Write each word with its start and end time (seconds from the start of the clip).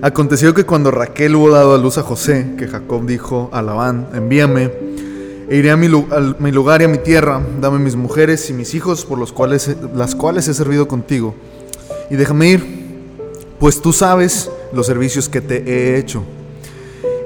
Aconteció 0.00 0.54
que 0.54 0.64
cuando 0.64 0.92
Raquel 0.92 1.34
hubo 1.34 1.50
dado 1.50 1.74
a 1.74 1.78
luz 1.78 1.98
a 1.98 2.02
José, 2.02 2.54
que 2.56 2.68
Jacob 2.68 3.04
dijo 3.04 3.50
a 3.52 3.62
Labán, 3.62 4.08
envíame, 4.14 4.70
e 5.48 5.56
iré 5.56 5.72
a 5.72 5.76
mi, 5.76 5.88
lugar 5.88 6.82
y 6.82 6.84
a 6.84 6.88
mi 6.88 6.98
tierra, 6.98 7.40
dame 7.60 7.80
mis 7.80 7.96
mujeres 7.96 8.48
y 8.48 8.52
mis 8.52 8.74
hijos 8.74 9.04
por 9.04 9.18
los 9.18 9.32
cuales, 9.32 9.76
las 9.96 10.14
cuales 10.14 10.46
he 10.46 10.54
servido 10.54 10.86
contigo, 10.86 11.34
y 12.10 12.14
déjame 12.14 12.48
ir, 12.48 12.64
pues 13.58 13.82
tú 13.82 13.92
sabes 13.92 14.48
los 14.72 14.86
servicios 14.86 15.28
que 15.28 15.40
te 15.40 15.64
he 15.66 15.98
hecho. 15.98 16.22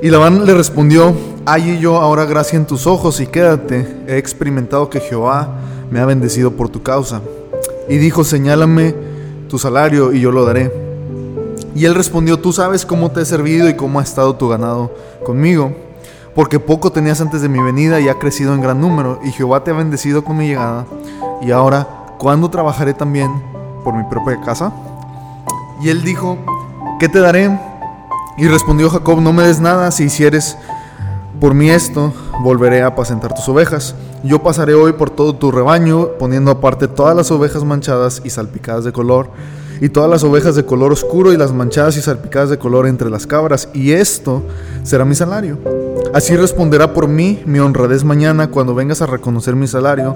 Y 0.00 0.08
Labán 0.08 0.46
le 0.46 0.54
respondió, 0.54 1.14
hay 1.44 1.78
yo 1.78 1.98
ahora 1.98 2.24
gracia 2.24 2.56
en 2.56 2.66
tus 2.66 2.86
ojos 2.86 3.20
y 3.20 3.26
quédate, 3.26 3.86
he 4.06 4.16
experimentado 4.16 4.88
que 4.88 5.00
Jehová 5.00 5.58
me 5.90 6.00
ha 6.00 6.06
bendecido 6.06 6.52
por 6.52 6.70
tu 6.70 6.82
causa. 6.82 7.20
Y 7.88 7.98
dijo, 7.98 8.24
señálame 8.24 8.94
tu 9.48 9.58
salario 9.58 10.12
y 10.12 10.20
yo 10.20 10.32
lo 10.32 10.46
daré. 10.46 10.81
Y 11.74 11.84
él 11.86 11.94
respondió, 11.94 12.38
tú 12.38 12.52
sabes 12.52 12.84
cómo 12.84 13.10
te 13.10 13.22
he 13.22 13.24
servido 13.24 13.68
y 13.68 13.74
cómo 13.74 13.98
ha 13.98 14.02
estado 14.02 14.34
tu 14.36 14.48
ganado 14.48 14.94
conmigo, 15.24 15.72
porque 16.34 16.58
poco 16.58 16.92
tenías 16.92 17.20
antes 17.20 17.42
de 17.42 17.48
mi 17.48 17.60
venida 17.60 18.00
y 18.00 18.08
ha 18.08 18.18
crecido 18.18 18.54
en 18.54 18.60
gran 18.60 18.80
número, 18.80 19.18
y 19.24 19.32
Jehová 19.32 19.64
te 19.64 19.70
ha 19.70 19.74
bendecido 19.74 20.22
con 20.24 20.36
mi 20.36 20.48
llegada. 20.48 20.84
Y 21.40 21.50
ahora, 21.50 21.86
¿cuándo 22.18 22.50
trabajaré 22.50 22.94
también 22.94 23.30
por 23.84 23.94
mi 23.94 24.04
propia 24.04 24.40
casa? 24.40 24.72
Y 25.80 25.88
él 25.88 26.02
dijo, 26.02 26.38
¿qué 27.00 27.08
te 27.08 27.20
daré? 27.20 27.58
Y 28.36 28.46
respondió 28.48 28.90
Jacob, 28.90 29.20
no 29.20 29.32
me 29.32 29.42
des 29.42 29.60
nada 29.60 29.90
si 29.90 30.04
hicieres 30.04 30.56
por 31.40 31.54
mí 31.54 31.70
esto, 31.70 32.12
volveré 32.42 32.82
a 32.82 32.88
apacentar 32.88 33.34
tus 33.34 33.48
ovejas. 33.48 33.96
Yo 34.22 34.42
pasaré 34.42 34.74
hoy 34.74 34.92
por 34.92 35.10
todo 35.10 35.34
tu 35.34 35.50
rebaño, 35.50 36.10
poniendo 36.18 36.52
aparte 36.52 36.86
todas 36.86 37.16
las 37.16 37.30
ovejas 37.32 37.64
manchadas 37.64 38.22
y 38.24 38.30
salpicadas 38.30 38.84
de 38.84 38.92
color 38.92 39.30
y 39.82 39.88
todas 39.88 40.08
las 40.08 40.22
ovejas 40.22 40.54
de 40.54 40.64
color 40.64 40.92
oscuro 40.92 41.32
y 41.32 41.36
las 41.36 41.52
manchadas 41.52 41.96
y 41.96 42.02
salpicadas 42.02 42.50
de 42.50 42.56
color 42.56 42.86
entre 42.86 43.10
las 43.10 43.26
cabras, 43.26 43.68
y 43.74 43.90
esto 43.90 44.44
será 44.84 45.04
mi 45.04 45.16
salario. 45.16 45.58
Así 46.14 46.36
responderá 46.36 46.94
por 46.94 47.08
mí 47.08 47.42
mi 47.46 47.58
honradez 47.58 48.04
mañana 48.04 48.48
cuando 48.48 48.76
vengas 48.76 49.02
a 49.02 49.06
reconocer 49.06 49.56
mi 49.56 49.66
salario. 49.66 50.14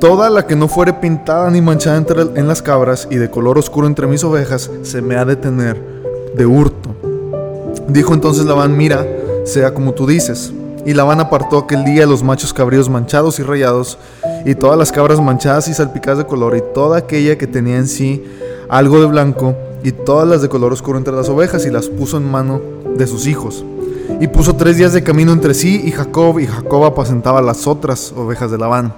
Toda 0.00 0.30
la 0.30 0.46
que 0.46 0.56
no 0.56 0.66
fuere 0.66 0.94
pintada 0.94 1.50
ni 1.50 1.60
manchada 1.60 1.98
entre, 1.98 2.22
en 2.22 2.48
las 2.48 2.62
cabras 2.62 3.06
y 3.10 3.16
de 3.16 3.28
color 3.28 3.58
oscuro 3.58 3.86
entre 3.86 4.06
mis 4.06 4.24
ovejas, 4.24 4.70
se 4.80 5.02
me 5.02 5.16
ha 5.16 5.26
de 5.26 5.36
tener 5.36 5.76
de 6.34 6.46
hurto. 6.46 6.96
Dijo 7.88 8.14
entonces 8.14 8.46
Labán, 8.46 8.78
mira, 8.78 9.06
sea 9.44 9.74
como 9.74 9.92
tú 9.92 10.06
dices. 10.06 10.54
Y 10.86 10.94
Labán 10.94 11.18
apartó 11.18 11.58
aquel 11.58 11.84
día 11.84 12.06
los 12.06 12.22
machos 12.22 12.54
cabríos 12.54 12.88
manchados 12.88 13.40
y 13.40 13.42
rayados, 13.42 13.98
y 14.44 14.54
todas 14.54 14.78
las 14.78 14.92
cabras 14.92 15.20
manchadas 15.20 15.66
y 15.66 15.74
salpicadas 15.74 16.18
de 16.18 16.26
color, 16.26 16.56
y 16.56 16.62
toda 16.72 16.98
aquella 16.98 17.36
que 17.36 17.48
tenía 17.48 17.76
en 17.76 17.88
sí 17.88 18.24
algo 18.68 19.00
de 19.00 19.06
blanco 19.06 19.56
y 19.82 19.90
todas 19.90 20.28
las 20.28 20.42
de 20.42 20.48
color 20.48 20.72
oscuro 20.72 20.96
entre 20.96 21.12
las 21.12 21.28
ovejas 21.28 21.66
y 21.66 21.70
las 21.70 21.88
puso 21.88 22.18
en 22.18 22.30
mano 22.30 22.60
de 22.96 23.06
sus 23.08 23.26
hijos. 23.26 23.64
Y 24.20 24.28
puso 24.28 24.54
tres 24.54 24.76
días 24.76 24.92
de 24.92 25.02
camino 25.02 25.32
entre 25.32 25.54
sí 25.54 25.82
y 25.84 25.90
Jacob, 25.90 26.38
y 26.38 26.46
Jacob 26.46 26.84
apacentaba 26.84 27.42
las 27.42 27.66
otras 27.66 28.12
ovejas 28.16 28.52
de 28.52 28.58
Labán. 28.58 28.94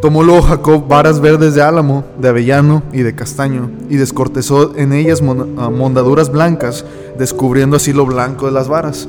Tomó 0.00 0.22
luego 0.22 0.40
Jacob 0.40 0.88
varas 0.88 1.20
verdes 1.20 1.54
de 1.54 1.60
álamo, 1.60 2.04
de 2.18 2.28
avellano 2.30 2.82
y 2.90 3.02
de 3.02 3.14
castaño, 3.14 3.70
y 3.90 3.96
descortezó 3.96 4.74
en 4.76 4.94
ellas 4.94 5.20
ah, 5.22 5.68
mondaduras 5.68 6.32
blancas, 6.32 6.86
descubriendo 7.18 7.76
así 7.76 7.92
lo 7.92 8.06
blanco 8.06 8.46
de 8.46 8.52
las 8.52 8.68
varas. 8.68 9.06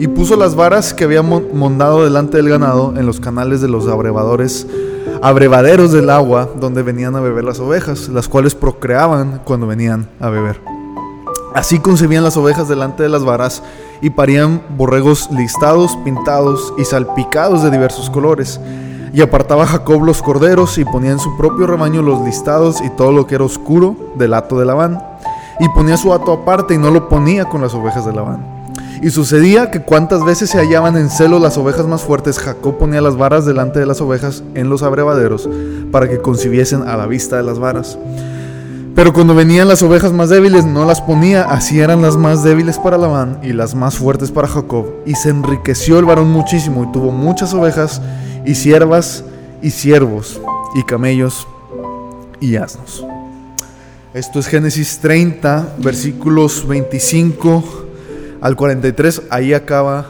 Y 0.00 0.08
puso 0.08 0.34
las 0.34 0.54
varas 0.54 0.94
que 0.94 1.04
había 1.04 1.20
mondado 1.20 2.04
delante 2.04 2.38
del 2.38 2.48
ganado 2.48 2.94
en 2.96 3.04
los 3.04 3.20
canales 3.20 3.60
de 3.60 3.68
los 3.68 3.86
abrevadores 3.86 4.66
abrevaderos 5.20 5.92
del 5.92 6.08
agua 6.08 6.48
donde 6.58 6.82
venían 6.82 7.16
a 7.16 7.20
beber 7.20 7.44
las 7.44 7.60
ovejas, 7.60 8.08
las 8.08 8.26
cuales 8.26 8.54
procreaban 8.54 9.42
cuando 9.44 9.66
venían 9.66 10.08
a 10.18 10.30
beber. 10.30 10.62
Así 11.54 11.80
concebían 11.80 12.24
las 12.24 12.38
ovejas 12.38 12.66
delante 12.66 13.02
de 13.02 13.10
las 13.10 13.24
varas 13.24 13.62
y 14.00 14.08
parían 14.08 14.62
borregos 14.74 15.28
listados, 15.32 15.94
pintados 16.02 16.72
y 16.78 16.86
salpicados 16.86 17.62
de 17.62 17.70
diversos 17.70 18.08
colores. 18.08 18.58
Y 19.12 19.20
apartaba 19.20 19.66
Jacob 19.66 20.02
los 20.02 20.22
corderos 20.22 20.78
y 20.78 20.86
ponía 20.86 21.10
en 21.10 21.18
su 21.18 21.36
propio 21.36 21.66
rebaño 21.66 22.00
los 22.00 22.22
listados 22.22 22.80
y 22.80 22.88
todo 22.88 23.12
lo 23.12 23.26
que 23.26 23.34
era 23.34 23.44
oscuro 23.44 23.96
del 24.14 24.32
hato 24.32 24.58
de 24.58 24.64
Labán. 24.64 24.98
Y 25.58 25.68
ponía 25.68 25.98
su 25.98 26.14
hato 26.14 26.32
aparte 26.32 26.72
y 26.72 26.78
no 26.78 26.90
lo 26.90 27.06
ponía 27.10 27.44
con 27.44 27.60
las 27.60 27.74
ovejas 27.74 28.06
de 28.06 28.14
Labán. 28.14 28.59
Y 29.02 29.10
sucedía 29.10 29.70
que 29.70 29.80
cuantas 29.80 30.24
veces 30.24 30.50
se 30.50 30.58
hallaban 30.58 30.96
en 30.96 31.08
celo 31.08 31.38
las 31.38 31.56
ovejas 31.56 31.86
más 31.86 32.02
fuertes, 32.02 32.38
Jacob 32.38 32.76
ponía 32.76 33.00
las 33.00 33.16
varas 33.16 33.46
delante 33.46 33.78
de 33.78 33.86
las 33.86 34.02
ovejas 34.02 34.42
en 34.54 34.68
los 34.68 34.82
abrevaderos 34.82 35.48
para 35.90 36.08
que 36.08 36.18
concibiesen 36.18 36.82
a 36.82 36.98
la 36.98 37.06
vista 37.06 37.36
de 37.36 37.42
las 37.42 37.58
varas. 37.58 37.98
Pero 38.94 39.14
cuando 39.14 39.34
venían 39.34 39.68
las 39.68 39.82
ovejas 39.82 40.12
más 40.12 40.28
débiles 40.28 40.66
no 40.66 40.84
las 40.84 41.00
ponía, 41.00 41.44
así 41.44 41.80
eran 41.80 42.02
las 42.02 42.18
más 42.18 42.42
débiles 42.42 42.78
para 42.78 42.98
Labán 42.98 43.38
y 43.42 43.54
las 43.54 43.74
más 43.74 43.94
fuertes 43.94 44.30
para 44.30 44.48
Jacob. 44.48 44.86
Y 45.06 45.14
se 45.14 45.30
enriqueció 45.30 45.98
el 45.98 46.04
varón 46.04 46.30
muchísimo 46.30 46.84
y 46.84 46.92
tuvo 46.92 47.10
muchas 47.10 47.54
ovejas 47.54 48.02
y 48.44 48.54
siervas 48.54 49.24
y 49.62 49.70
siervos 49.70 50.38
y 50.74 50.82
camellos 50.82 51.46
y 52.40 52.56
asnos. 52.56 53.02
Esto 54.12 54.40
es 54.40 54.46
Génesis 54.48 54.98
30, 54.98 55.76
versículos 55.78 56.66
25 56.68 57.89
al 58.40 58.56
43, 58.56 59.22
ahí 59.30 59.52
acaba 59.52 60.06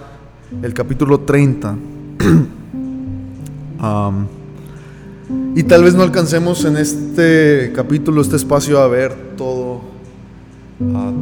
el 0.62 0.72
capítulo 0.72 1.20
30. 1.20 1.76
y 5.56 5.62
tal 5.64 5.84
vez 5.84 5.94
no 5.94 6.02
alcancemos 6.02 6.64
en 6.64 6.76
este 6.76 7.72
capítulo, 7.74 8.22
este 8.22 8.36
espacio, 8.36 8.80
a 8.80 8.88
ver 8.88 9.14
todo, 9.36 9.80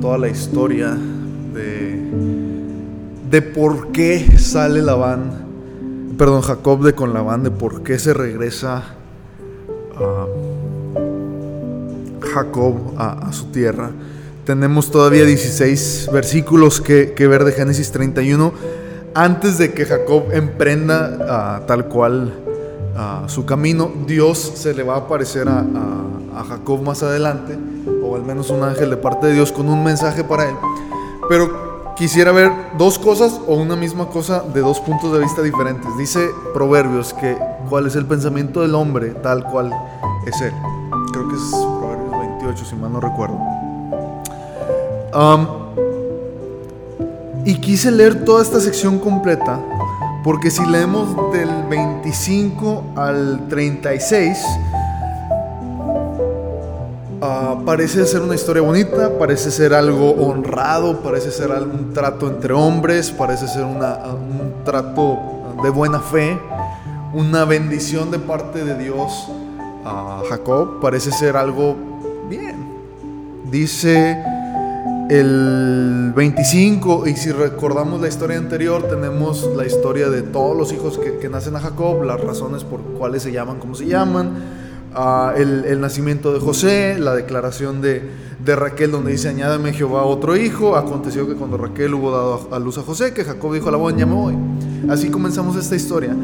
toda 0.01 0.19
la 0.19 0.29
historia 0.29 0.97
de, 1.55 2.01
de 3.31 3.43
por 3.43 3.91
qué 3.93 4.39
sale 4.39 4.83
Labán, 4.83 5.47
perdón, 6.19 6.43
Jacob 6.43 6.85
de 6.85 6.95
con 6.95 7.15
Labán, 7.15 7.43
de 7.43 7.51
por 7.51 7.83
qué 7.83 7.99
se 7.99 8.13
regresa 8.13 8.85
Jacob 12.21 12.75
a 12.99 13.33
su 13.33 13.47
tierra. 13.47 13.91
Tenemos 14.49 14.91
todavía 14.91 15.27
16 15.27 16.09
versículos 16.11 16.81
que, 16.81 17.13
ver 17.29 17.45
de 17.45 17.53
Génesis 17.53 17.93
31 17.93 18.51
antes 19.15 19.59
de 19.59 19.75
que 19.75 19.85
Jacob 19.85 20.33
emprenda 20.33 21.19
ah, 21.29 21.61
tal 21.67 21.85
cual 21.89 22.33
ah, 22.97 23.25
su 23.27 23.45
camino. 23.45 23.93
Dios 24.07 24.39
se 24.39 24.73
le 24.73 24.85
va 24.85 24.95
a 24.95 24.99
aparecer 25.01 25.47
a, 25.51 25.67
Jacob 26.49 26.81
más 26.81 27.03
adelante, 27.03 27.59
o 28.03 28.17
al 28.17 28.23
menos 28.23 28.49
un 28.49 28.63
ángel 28.63 28.89
de 28.89 28.97
parte 28.97 29.27
de 29.27 29.35
Dios 29.35 29.53
con 29.53 29.69
un 29.69 29.85
mensaje 29.85 30.25
para 30.25 30.49
él. 30.49 30.55
Pero 31.29 31.95
quisiera 31.95 32.33
ver 32.33 32.51
dos 32.79 32.99
cosas 32.99 33.39
o 33.47 33.55
una 33.55 33.77
misma 33.77 34.09
cosa 34.09 34.43
de 34.55 34.63
dos 34.63 34.81
puntos 34.81 35.13
de 35.13 35.19
vista 35.19 35.43
diferentes. 35.43 35.95
Dice 35.99 36.27
Proverbios 36.55 37.13
que 37.13 37.37
cuál 37.69 37.87
es 37.87 37.97
el 37.97 38.07
pensamiento 38.07 38.63
del 38.63 38.75
hombre 38.75 39.11
tal 39.11 39.45
cual 39.45 39.71
es 40.27 40.41
él. 40.41 40.55
Creo 41.13 41.29
que 41.29 41.35
es 41.35 41.51
Proverbios 41.51 42.39
28, 42.41 42.65
si 42.65 42.77
mal 42.77 42.95
no 42.95 43.01
recuerdo 43.01 43.58
y 47.45 47.55
quise 47.61 47.91
leer 47.91 48.25
toda 48.25 48.43
esta 48.43 48.61
sección 48.61 48.99
completa 48.99 49.61
porque 50.29 50.51
si 50.51 50.65
leemos 50.67 51.33
del 51.33 51.49
25 51.71 52.93
al 52.97 53.49
36, 53.49 54.39
ah, 57.23 57.57
parece 57.65 58.05
ser 58.05 58.21
una 58.21 58.35
historia 58.35 58.63
bonita, 58.63 59.17
parece 59.19 59.51
ser 59.51 59.73
algo 59.73 60.11
honrado, 60.11 61.01
parece 61.01 61.31
ser 61.31 61.51
un 61.51 61.95
trato 61.95 62.27
entre 62.27 62.53
hombres, 62.53 63.11
parece 63.11 63.49
ser 63.49 63.65
un 63.65 63.79
trato 64.65 65.19
de 65.63 65.71
buena 65.71 66.01
fe, 66.01 66.39
una 67.15 67.47
bendición 67.47 68.11
de 68.11 68.19
parte 68.19 68.65
de 68.65 68.77
Dios 68.77 69.29
a 69.85 70.23
Jacob, 70.29 70.81
parece 70.81 71.11
ser 71.13 71.37
algo 71.37 71.77
bien. 72.29 72.69
Dice 73.51 74.23
el 75.09 76.13
25, 76.15 77.07
y 77.07 77.17
si 77.17 77.31
recordamos 77.31 78.01
la 78.01 78.09
historia 78.09 78.37
anterior, 78.37 78.89
tenemos 78.89 79.49
la 79.57 79.67
historia 79.67 80.11
de 80.11 80.23
todos 80.23 80.57
los 80.57 80.73
hijos 80.73 80.99
que, 80.99 81.29
nacen 81.29 81.57
a 81.57 81.61
Jacob, 81.61 82.03
las 82.03 82.21
razones 82.21 82.65
por 82.65 82.81
cuáles 82.83 83.23
se 83.23 83.33
llaman 83.33 83.59
como 83.59 83.75
se 83.75 83.87
llaman, 83.87 84.33
ah, 84.95 85.33
el, 85.37 85.81
nacimiento 85.81 86.33
de 86.35 86.41
José, 86.41 86.99
la 86.99 87.15
declaración 87.15 87.81
de, 87.81 88.29
Raquel 88.45 88.91
donde 88.91 89.13
dice, 89.13 89.29
añádame 89.29 89.75
Jehová 89.75 90.05
otro 90.05 90.35
hijo, 90.37 90.77
aconteció 90.77 91.29
que 91.29 91.35
cuando 91.35 91.59
Raquel 91.59 91.93
hubo 91.93 92.11
dado 92.11 92.49
a 92.51 92.59
luz 92.59 92.79
a 92.79 92.83
José, 92.83 93.13
que 93.13 93.25
Jacob 93.25 93.53
dijo 93.53 93.69
a 93.69 93.73
la 93.73 93.97
ya 93.97 94.07
me 94.07 94.15
voy. 94.15 94.35
Así 94.89 95.11
comenzamos 95.11 95.55
esta 95.57 95.77
historia. 95.77 96.17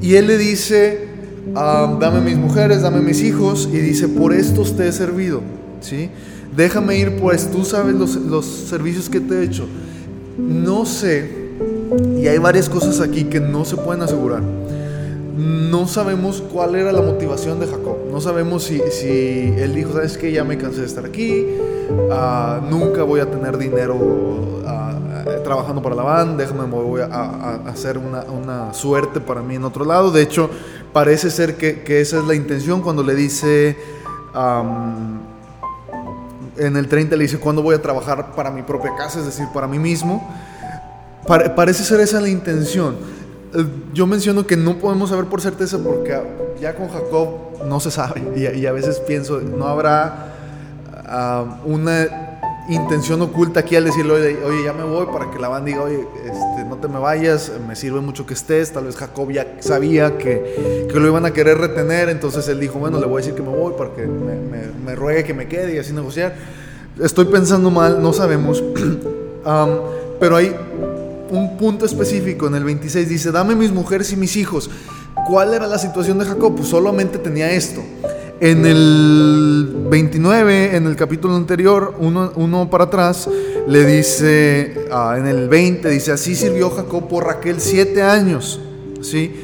Y 0.00 0.14
él 0.14 0.28
le 0.28 0.38
dice, 0.38 1.08
ah, 1.56 1.96
dame 2.00 2.20
mis 2.20 2.36
mujeres, 2.36 2.82
dame 2.82 3.00
mis 3.00 3.20
hijos, 3.22 3.68
y 3.72 3.78
dice, 3.78 4.06
por 4.08 4.32
estos 4.32 4.76
te 4.76 4.86
he 4.86 4.92
servido, 4.92 5.42
¿sí? 5.80 6.10
Déjame 6.54 6.98
ir 6.98 7.16
pues, 7.16 7.50
tú 7.50 7.64
sabes 7.64 7.94
los, 7.94 8.44
servicios 8.44 9.08
que 9.08 9.20
te 9.20 9.40
he 9.40 9.44
hecho. 9.44 9.66
No 10.38 10.84
sé, 10.84 11.30
y 12.18 12.26
hay 12.26 12.38
varias 12.38 12.68
cosas 12.68 13.00
aquí 13.00 13.24
que 13.24 13.40
no 13.40 13.64
se 13.64 13.76
pueden 13.76 14.02
asegurar. 14.02 14.42
no 15.36 15.86
sabemos 15.86 16.42
cuál 16.52 16.76
era 16.76 16.92
la 16.92 17.02
motivación 17.02 17.60
de 17.60 17.66
Jacob. 17.66 17.96
No 18.10 18.20
sabemos 18.20 18.64
si, 18.64 18.80
si 18.90 19.52
él 19.58 19.74
dijo, 19.74 19.92
sabes 19.92 20.16
que 20.16 20.32
ya 20.32 20.44
me 20.44 20.56
cansé 20.56 20.80
de 20.80 20.86
estar 20.86 21.04
aquí, 21.04 21.46
ah, 22.10 22.60
nunca 22.68 23.02
voy 23.02 23.20
a 23.20 23.30
tener 23.30 23.58
dinero 23.58 24.62
ah, 24.66 24.94
trabajando 25.44 25.82
para 25.82 25.94
la 25.94 26.02
banda, 26.02 26.42
déjame, 26.42 26.64
voy 26.64 27.00
a, 27.00 27.60
hacer 27.66 27.98
una, 27.98 28.72
suerte 28.72 29.20
para 29.20 29.42
mí 29.42 29.56
en 29.56 29.64
otro 29.64 29.84
lado. 29.84 30.10
De 30.10 30.22
hecho, 30.22 30.50
parece 30.92 31.30
ser 31.30 31.56
que, 31.56 32.00
esa 32.00 32.18
es 32.18 32.24
la 32.24 32.34
intención 32.34 32.82
cuando 32.82 33.02
le 33.02 33.14
dice... 33.14 33.76
en 36.58 36.76
el 36.76 36.88
30 36.88 37.16
le 37.16 37.24
dice, 37.24 37.38
¿cuándo 37.38 37.62
voy 37.62 37.74
a 37.74 37.82
trabajar 37.82 38.34
para 38.34 38.50
mi 38.50 38.62
propia 38.62 38.94
casa? 38.96 39.20
Es 39.20 39.26
decir, 39.26 39.46
para 39.52 39.66
mí 39.66 39.78
mismo. 39.78 40.28
parece 41.26 41.84
ser 41.84 42.00
esa 42.00 42.20
la 42.20 42.28
intención. 42.28 42.96
Eh, 43.54 43.66
yo 43.92 44.06
menciono 44.06 44.46
que 44.46 44.56
no 44.56 44.78
podemos 44.78 45.10
saber 45.10 45.26
por 45.26 45.40
certeza 45.40 45.78
porque 45.78 46.20
ya 46.60 46.74
con 46.74 46.88
Jacob 46.88 47.28
no 47.66 47.80
se 47.80 47.90
sabe. 47.90 48.22
Y, 48.36 48.66
a 48.66 48.72
veces 48.72 49.00
pienso, 49.00 49.40
no 49.40 49.66
habrá 49.66 50.32
ah, 51.06 51.60
una 51.64 52.25
intención 52.68 53.22
oculta 53.22 53.60
aquí 53.60 53.76
al 53.76 53.84
decirle, 53.84 54.12
oye, 54.12 54.64
ya 54.64 54.72
me 54.72 54.82
voy 54.82 55.06
para 55.06 55.30
que 55.30 55.38
la 55.38 55.48
banda 55.48 55.66
diga, 55.66 55.82
oye, 55.82 56.06
este, 56.24 56.64
no 56.68 56.76
te 56.76 56.88
me 56.88 56.98
vayas, 56.98 57.52
me 57.66 57.76
sirve 57.76 58.00
mucho 58.00 58.26
que 58.26 58.34
estés. 58.34 58.72
Tal 58.72 58.84
vez 58.84 58.96
Jacob 58.96 59.30
ya 59.30 59.56
sabía 59.60 60.18
que, 60.18 60.88
que, 60.90 61.00
lo 61.00 61.06
iban 61.06 61.24
a 61.26 61.32
querer 61.32 61.58
retener, 61.58 62.08
entonces 62.08 62.48
él 62.48 62.60
dijo, 62.60 62.78
bueno, 62.78 62.98
le 62.98 63.06
voy 63.06 63.16
a 63.16 63.24
decir 63.24 63.34
que 63.34 63.42
me 63.42 63.56
voy 63.56 63.74
para 63.78 63.90
que 63.94 64.06
me, 64.06 64.94
ruegue 64.94 65.24
que 65.24 65.34
me 65.34 65.46
quede 65.46 65.74
y 65.74 65.78
así 65.78 65.92
negociar. 65.92 66.34
Estoy 67.00 67.26
pensando 67.26 67.70
mal, 67.70 68.02
no 68.02 68.12
sabemos. 68.12 68.62
pero 70.20 70.36
hay 70.36 70.54
un 71.30 71.56
punto 71.56 71.84
específico 71.84 72.46
en 72.46 72.54
el 72.54 72.64
26, 72.64 73.08
dice, 73.08 73.30
dame 73.30 73.54
mis 73.54 73.72
mujeres 73.72 74.12
y 74.12 74.16
mis 74.16 74.36
hijos. 74.36 74.70
¿Cuál 75.28 75.54
era 75.54 75.66
la 75.66 75.78
situación 75.78 76.18
de 76.18 76.24
Jacob? 76.24 76.54
Pues 76.56 76.68
solamente 76.68 77.18
tenía 77.18 77.50
esto. 77.50 77.82
En 78.40 78.66
el 78.66 79.35
29, 79.88 80.76
en 80.76 80.86
el 80.86 80.96
capítulo 80.96 81.36
anterior, 81.36 81.94
uno, 81.98 82.70
para 82.70 82.84
atrás, 82.84 83.28
le 83.66 83.84
dice, 83.84 84.86
ah, 84.90 85.16
en 85.18 85.26
el 85.26 85.48
20, 85.48 85.88
dice, 85.88 86.12
así 86.12 86.34
sirvió 86.34 86.70
Jacob 86.70 87.08
por 87.08 87.24
Raquel 87.24 87.60
siete 87.60 88.02
años. 88.02 88.60
¿Sí? 89.02 89.34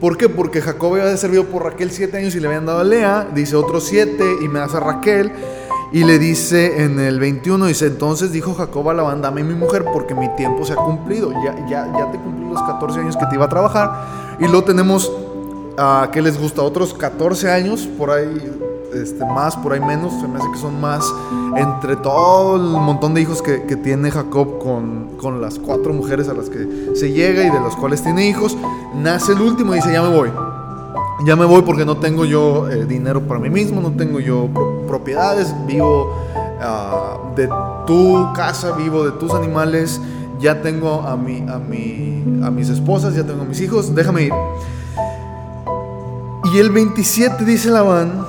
¿Por 0.00 0.16
qué? 0.16 0.28
Porque 0.28 0.60
Jacob 0.60 0.94
había 0.94 1.16
servido 1.16 1.44
por 1.44 1.64
Raquel 1.64 1.90
siete 1.90 2.16
años 2.16 2.34
y 2.34 2.40
le 2.40 2.48
habían 2.48 2.66
dado 2.66 2.80
a 2.80 2.84
Lea, 2.84 3.28
dice 3.34 3.54
otros 3.54 3.84
siete 3.84 4.24
y 4.42 4.48
me 4.48 4.58
hace 4.58 4.78
a 4.78 4.80
Raquel. 4.80 5.30
Y 5.92 6.04
le 6.04 6.18
dice 6.18 6.82
en 6.82 6.98
el 6.98 7.20
21, 7.20 7.66
dice, 7.66 7.86
entonces 7.86 8.32
dijo 8.32 8.54
Jacob 8.54 8.88
a 8.88 8.94
Labán, 8.94 9.20
dame 9.20 9.44
mi 9.44 9.54
mujer 9.54 9.84
porque 9.92 10.14
mi 10.14 10.34
tiempo 10.36 10.64
se 10.64 10.72
ha 10.72 10.76
cumplido. 10.76 11.30
Ya, 11.44 11.54
ya, 11.68 11.92
ya 11.96 12.10
te 12.10 12.18
cumplí 12.18 12.48
los 12.48 12.62
14 12.62 13.00
años 13.00 13.16
que 13.16 13.26
te 13.26 13.34
iba 13.34 13.44
a 13.44 13.48
trabajar. 13.48 14.36
Y 14.40 14.44
luego 14.44 14.64
tenemos, 14.64 15.12
a 15.76 16.08
¿qué 16.10 16.22
les 16.22 16.40
gusta? 16.40 16.62
Otros 16.62 16.94
14 16.94 17.50
años, 17.50 17.86
por 17.98 18.10
ahí 18.10 18.71
este, 18.94 19.24
más, 19.24 19.56
por 19.56 19.72
ahí 19.72 19.80
menos. 19.80 20.12
Se 20.20 20.28
me 20.28 20.38
hace 20.38 20.50
que 20.52 20.58
son 20.58 20.80
más 20.80 21.04
entre 21.56 21.96
todo 21.96 22.56
el 22.56 22.80
montón 22.80 23.14
de 23.14 23.20
hijos 23.20 23.42
que, 23.42 23.58
tiene 23.76 24.10
Jacob 24.10 24.58
con, 24.58 25.16
con, 25.20 25.40
las 25.40 25.58
cuatro 25.58 25.92
mujeres 25.92 26.28
a 26.28 26.34
las 26.34 26.48
que 26.48 26.92
se 26.94 27.10
llega 27.10 27.42
y 27.42 27.50
de 27.50 27.60
las 27.60 27.74
cuales 27.76 28.02
tiene 28.02 28.28
hijos. 28.28 28.56
Nace 28.94 29.32
el 29.32 29.40
último 29.40 29.72
y 29.72 29.76
dice, 29.76 29.92
ya 29.92 30.02
me 30.02 30.14
voy 30.14 30.30
ya 31.24 31.36
me 31.36 31.44
voy 31.44 31.62
porque 31.62 31.84
no 31.84 31.96
tengo 31.98 32.24
yo 32.24 32.68
eh, 32.68 32.84
dinero 32.84 33.22
para 33.22 33.38
mí 33.38 33.48
mismo, 33.48 33.80
no 33.80 33.92
tengo 33.92 34.20
yo 34.20 34.48
propiedades, 34.86 35.54
vivo 35.66 36.12
ah, 36.60 37.16
de 37.36 37.48
tu 37.86 38.32
casa, 38.34 38.72
vivo 38.72 39.04
de 39.04 39.12
tus 39.12 39.32
animales, 39.32 40.00
ya 40.40 40.62
tengo 40.62 41.02
a, 41.02 41.16
mi, 41.16 41.44
a, 41.48 41.58
mi, 41.58 42.42
a 42.42 42.50
mis 42.50 42.68
esposas, 42.68 43.14
ya 43.14 43.24
tengo 43.24 43.42
a 43.42 43.44
mis 43.44 43.60
hijos, 43.60 43.94
déjame 43.94 44.24
ir. 44.24 44.32
Y 46.52 46.58
el 46.58 46.70
27 46.70 47.44
dice 47.44 47.70
Labán, 47.70 48.26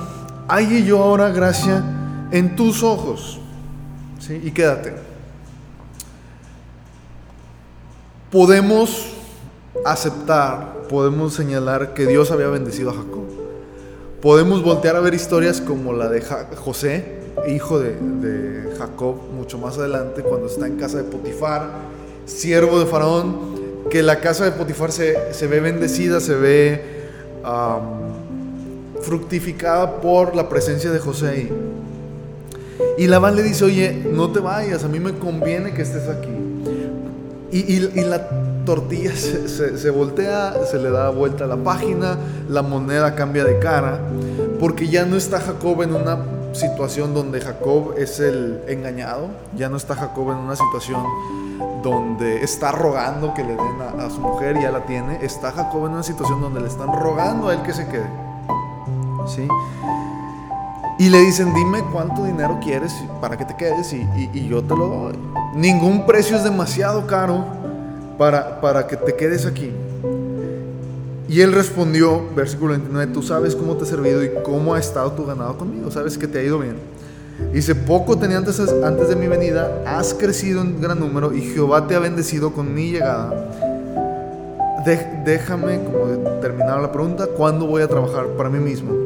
halle 0.48 0.84
yo 0.84 1.02
ahora 1.02 1.30
gracia 1.30 1.82
en 2.30 2.56
tus 2.56 2.82
ojos, 2.82 3.38
¿sí? 4.18 4.40
y 4.42 4.50
quédate. 4.50 4.94
Podemos 8.30 9.12
aceptar, 9.84 10.84
podemos 10.88 11.34
señalar 11.34 11.94
que 11.94 12.06
Dios 12.06 12.30
había 12.30 12.48
bendecido 12.48 12.90
a 12.90 12.94
Jacob. 12.94 13.24
Podemos 14.20 14.62
voltear 14.62 14.96
a 14.96 15.00
ver 15.00 15.14
historias 15.14 15.60
como 15.60 15.92
la 15.92 16.08
de 16.08 16.22
José, 16.22 17.20
hijo 17.46 17.78
de, 17.78 18.74
Jacob, 18.78 19.16
mucho 19.36 19.58
más 19.58 19.78
adelante, 19.78 20.22
cuando 20.22 20.46
está 20.46 20.66
en 20.66 20.76
casa 20.76 20.96
de 20.96 21.04
Potifar, 21.04 21.68
siervo 22.24 22.80
de 22.80 22.86
Faraón, 22.86 23.86
que 23.90 24.02
la 24.02 24.20
casa 24.20 24.44
de 24.44 24.52
Potifar 24.52 24.90
se, 24.90 25.46
ve 25.46 25.60
bendecida, 25.60 26.20
se 26.20 26.34
ve 26.34 27.08
fructificada 29.04 30.00
por 30.00 30.34
la 30.34 30.48
presencia 30.48 30.90
de 30.90 30.98
José 30.98 31.28
ahí. 31.28 31.52
Y 32.98 33.06
Labán 33.06 33.36
le 33.36 33.42
dice, 33.42 33.64
oye, 33.64 33.92
no 34.12 34.30
te 34.30 34.40
vayas, 34.40 34.84
a 34.84 34.88
mí 34.88 35.00
me 35.00 35.14
conviene 35.14 35.72
que 35.72 35.82
estés 35.82 36.08
aquí. 36.08 36.30
Y, 37.50 37.74
y, 37.74 38.04
la 38.04 38.28
tortilla 38.64 39.12
se, 39.16 39.90
voltea, 39.90 40.54
se 40.68 40.78
le 40.78 40.90
da 40.90 41.10
vuelta 41.10 41.44
a 41.44 41.46
la 41.46 41.56
página, 41.56 42.18
la 42.48 42.62
moneda 42.62 43.14
cambia 43.14 43.44
de 43.44 43.58
cara, 43.60 44.00
porque 44.58 44.88
ya 44.88 45.04
no 45.04 45.16
está 45.16 45.38
Jacob 45.38 45.82
en 45.82 45.94
una 45.94 46.18
situación 46.52 47.14
donde 47.14 47.40
Jacob 47.40 47.94
es 47.96 48.18
el 48.18 48.60
engañado, 48.66 49.28
ya 49.56 49.68
no 49.68 49.76
está 49.76 49.94
Jacob 49.94 50.30
en 50.32 50.38
una 50.38 50.56
situación 50.56 51.04
donde 51.82 52.42
está 52.42 52.72
rogando 52.72 53.34
que 53.34 53.42
le 53.42 53.56
den 53.56 54.00
a, 54.00 54.08
su 54.10 54.20
mujer 54.20 54.56
y 54.56 54.62
ya 54.62 54.72
la 54.72 54.86
tiene, 54.86 55.24
está 55.24 55.52
Jacob 55.52 55.86
en 55.86 55.92
una 55.92 56.02
situación 56.02 56.40
donde 56.40 56.60
le 56.60 56.68
están 56.68 56.92
rogando 56.92 57.48
a 57.48 57.54
él 57.54 57.62
que 57.62 57.72
se 57.72 57.86
quede. 57.86 58.23
¿Sí? 59.26 59.46
Y 60.98 61.08
le 61.10 61.18
dicen, 61.20 61.52
dime 61.54 61.82
cuánto 61.92 62.24
dinero 62.24 62.58
quieres 62.62 62.94
para 63.20 63.36
que 63.36 63.44
te 63.44 63.56
quedes 63.56 63.92
y, 63.92 64.06
y 64.32 64.48
yo 64.48 64.62
te 64.62 64.76
lo 64.76 64.86
doy. 64.86 65.14
Ningún 65.54 66.06
precio 66.06 66.36
es 66.36 66.44
demasiado 66.44 67.06
caro 67.06 67.44
para, 68.18 68.60
para 68.60 68.86
que 68.86 68.96
te 68.96 69.14
quedes 69.14 69.46
aquí. 69.46 69.72
Y 71.28 71.40
él 71.40 71.52
respondió, 71.52 72.22
versículo 72.36 72.72
29, 72.72 73.12
tú 73.12 73.22
sabes 73.22 73.56
cómo 73.56 73.76
te 73.76 73.84
he 73.84 73.86
servido 73.86 74.22
y 74.22 74.30
cómo 74.44 74.74
ha 74.74 74.78
estado 74.78 75.12
tu 75.12 75.24
ganado 75.24 75.56
conmigo, 75.56 75.90
sabes 75.90 76.18
que 76.18 76.28
te 76.28 76.38
ha 76.38 76.42
ido 76.42 76.58
bien. 76.58 76.76
Dice, 77.52 77.74
poco 77.74 78.16
tenía 78.16 78.36
antes, 78.36 78.60
antes 78.60 79.08
de 79.08 79.16
mi 79.16 79.26
venida, 79.26 79.82
has 79.86 80.14
crecido 80.14 80.60
en 80.60 80.80
gran 80.80 81.00
número 81.00 81.32
y 81.32 81.40
Jehová 81.40 81.86
te 81.86 81.96
ha 81.96 81.98
bendecido 81.98 82.52
con 82.52 82.72
mi 82.72 82.92
llegada. 82.92 83.32
déjame, 85.24 85.80
como 85.82 86.04
terminar 86.40 86.80
la 86.80 86.92
pregunta, 86.92 87.26
¿cuándo 87.26 87.66
voy 87.66 87.82
a 87.82 87.88
trabajar 87.88 88.26
para 88.36 88.48
mí 88.50 88.58
mismo? 88.58 89.03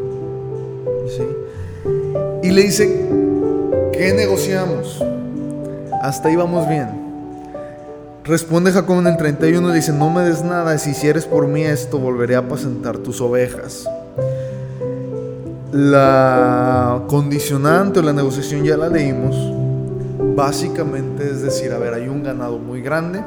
Y 2.42 2.50
le 2.50 2.62
dice, 2.62 3.08
¿qué 3.92 4.12
negociamos? 4.12 5.02
Hasta 6.02 6.28
ahí 6.28 6.36
vamos 6.36 6.68
bien. 6.68 6.88
Responde 8.24 8.72
Jacob 8.72 8.98
en 8.98 9.06
el 9.06 9.16
31 9.16 9.70
y 9.70 9.74
dice, 9.74 9.92
no 9.92 10.10
me 10.10 10.22
des 10.22 10.44
nada, 10.44 10.76
si 10.76 10.90
hicieres 10.90 11.24
por 11.24 11.46
mí 11.46 11.62
esto, 11.62 11.98
volveré 11.98 12.36
a 12.36 12.40
apacentar 12.40 12.98
tus 12.98 13.20
ovejas. 13.22 13.88
La 15.72 17.04
condicionante 17.08 18.00
o 18.00 18.02
la 18.02 18.12
negociación 18.12 18.64
ya 18.64 18.76
la 18.76 18.88
leímos. 18.88 19.34
Básicamente 20.36 21.24
es 21.24 21.42
decir, 21.42 21.72
a 21.72 21.78
ver, 21.78 21.94
hay 21.94 22.08
un 22.08 22.22
ganado 22.22 22.58
muy 22.58 22.82
grande. 22.82 23.24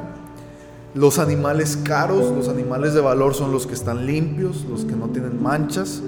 Los 0.94 1.20
animales 1.20 1.78
caros, 1.78 2.32
los 2.32 2.48
animales 2.48 2.94
de 2.94 3.02
valor 3.02 3.34
son 3.34 3.52
los 3.52 3.66
que 3.66 3.74
están 3.74 4.06
limpios, 4.06 4.66
los 4.70 4.86
que 4.86 4.96
no 4.96 5.08
tienen 5.08 5.42
manchas. 5.42 6.02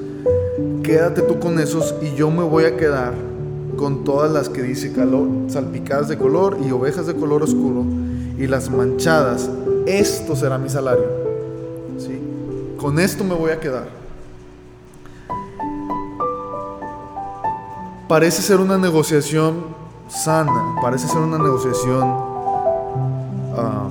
Quédate 0.84 1.22
tú 1.22 1.40
con 1.40 1.60
esos 1.60 1.96
y 2.02 2.14
yo 2.14 2.30
me 2.30 2.44
voy 2.44 2.66
a 2.66 2.76
quedar 2.76 3.14
con 3.78 4.04
todas 4.04 4.32
las 4.32 4.50
que 4.50 4.62
dice 4.62 4.92
calor, 4.92 5.28
salpicadas 5.48 6.10
de 6.10 6.18
color 6.18 6.58
y 6.64 6.72
ovejas 6.72 7.08
de 7.08 7.16
color 7.16 7.42
oscuro 7.42 7.86
y 8.38 8.48
las 8.48 8.70
manchadas, 8.70 9.50
esto 9.86 10.36
será 10.36 10.58
mi 10.58 10.70
salario. 10.70 11.06
¿Sí? 11.98 12.20
Con 12.78 13.00
esto 13.00 13.24
me 13.24 13.34
voy 13.34 13.52
a 13.52 13.60
quedar. 13.60 13.88
Parece 18.08 18.42
ser 18.42 18.60
una 18.60 18.78
negociación 18.78 19.64
sana, 20.10 20.76
parece 20.82 21.08
ser 21.08 21.22
una 21.22 21.38
negociación 21.38 22.04
ah, 23.56 23.88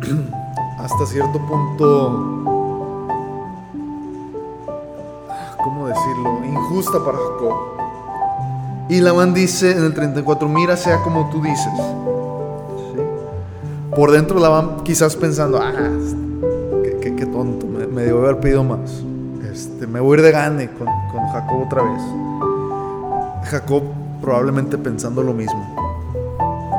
hasta 0.78 1.06
cierto 1.06 1.38
punto, 1.46 2.43
Injusta 6.74 6.98
para 7.04 7.16
Jacob. 7.16 7.54
Y 8.88 9.00
Labán 9.00 9.32
dice 9.32 9.70
en 9.70 9.84
el 9.84 9.94
34, 9.94 10.48
mira 10.48 10.76
sea 10.76 11.00
como 11.02 11.30
tú 11.30 11.40
dices 11.40 11.72
por 13.94 14.10
dentro 14.10 14.40
la 14.40 14.48
van 14.48 14.82
quizás 14.82 15.14
pensando, 15.14 15.60
ah, 15.62 15.72
qué, 17.00 17.26
tonto, 17.26 17.64
me, 17.66 17.86
me, 17.86 18.02
debo 18.02 18.24
haber 18.24 18.40
pedido 18.40 18.64
más. 18.64 19.04
Este, 19.48 19.86
me 19.86 20.00
voy 20.00 20.16
a 20.16 20.18
ir 20.18 20.24
de 20.24 20.32
gane 20.32 20.70
con, 20.70 20.88
con 21.12 21.28
Jacob 21.28 21.62
otra 21.64 21.82
vez. 21.84 22.02
Jacob 23.44 23.84
probablemente 24.20 24.78
pensando 24.78 25.22
lo 25.22 25.32
mismo. 25.32 25.76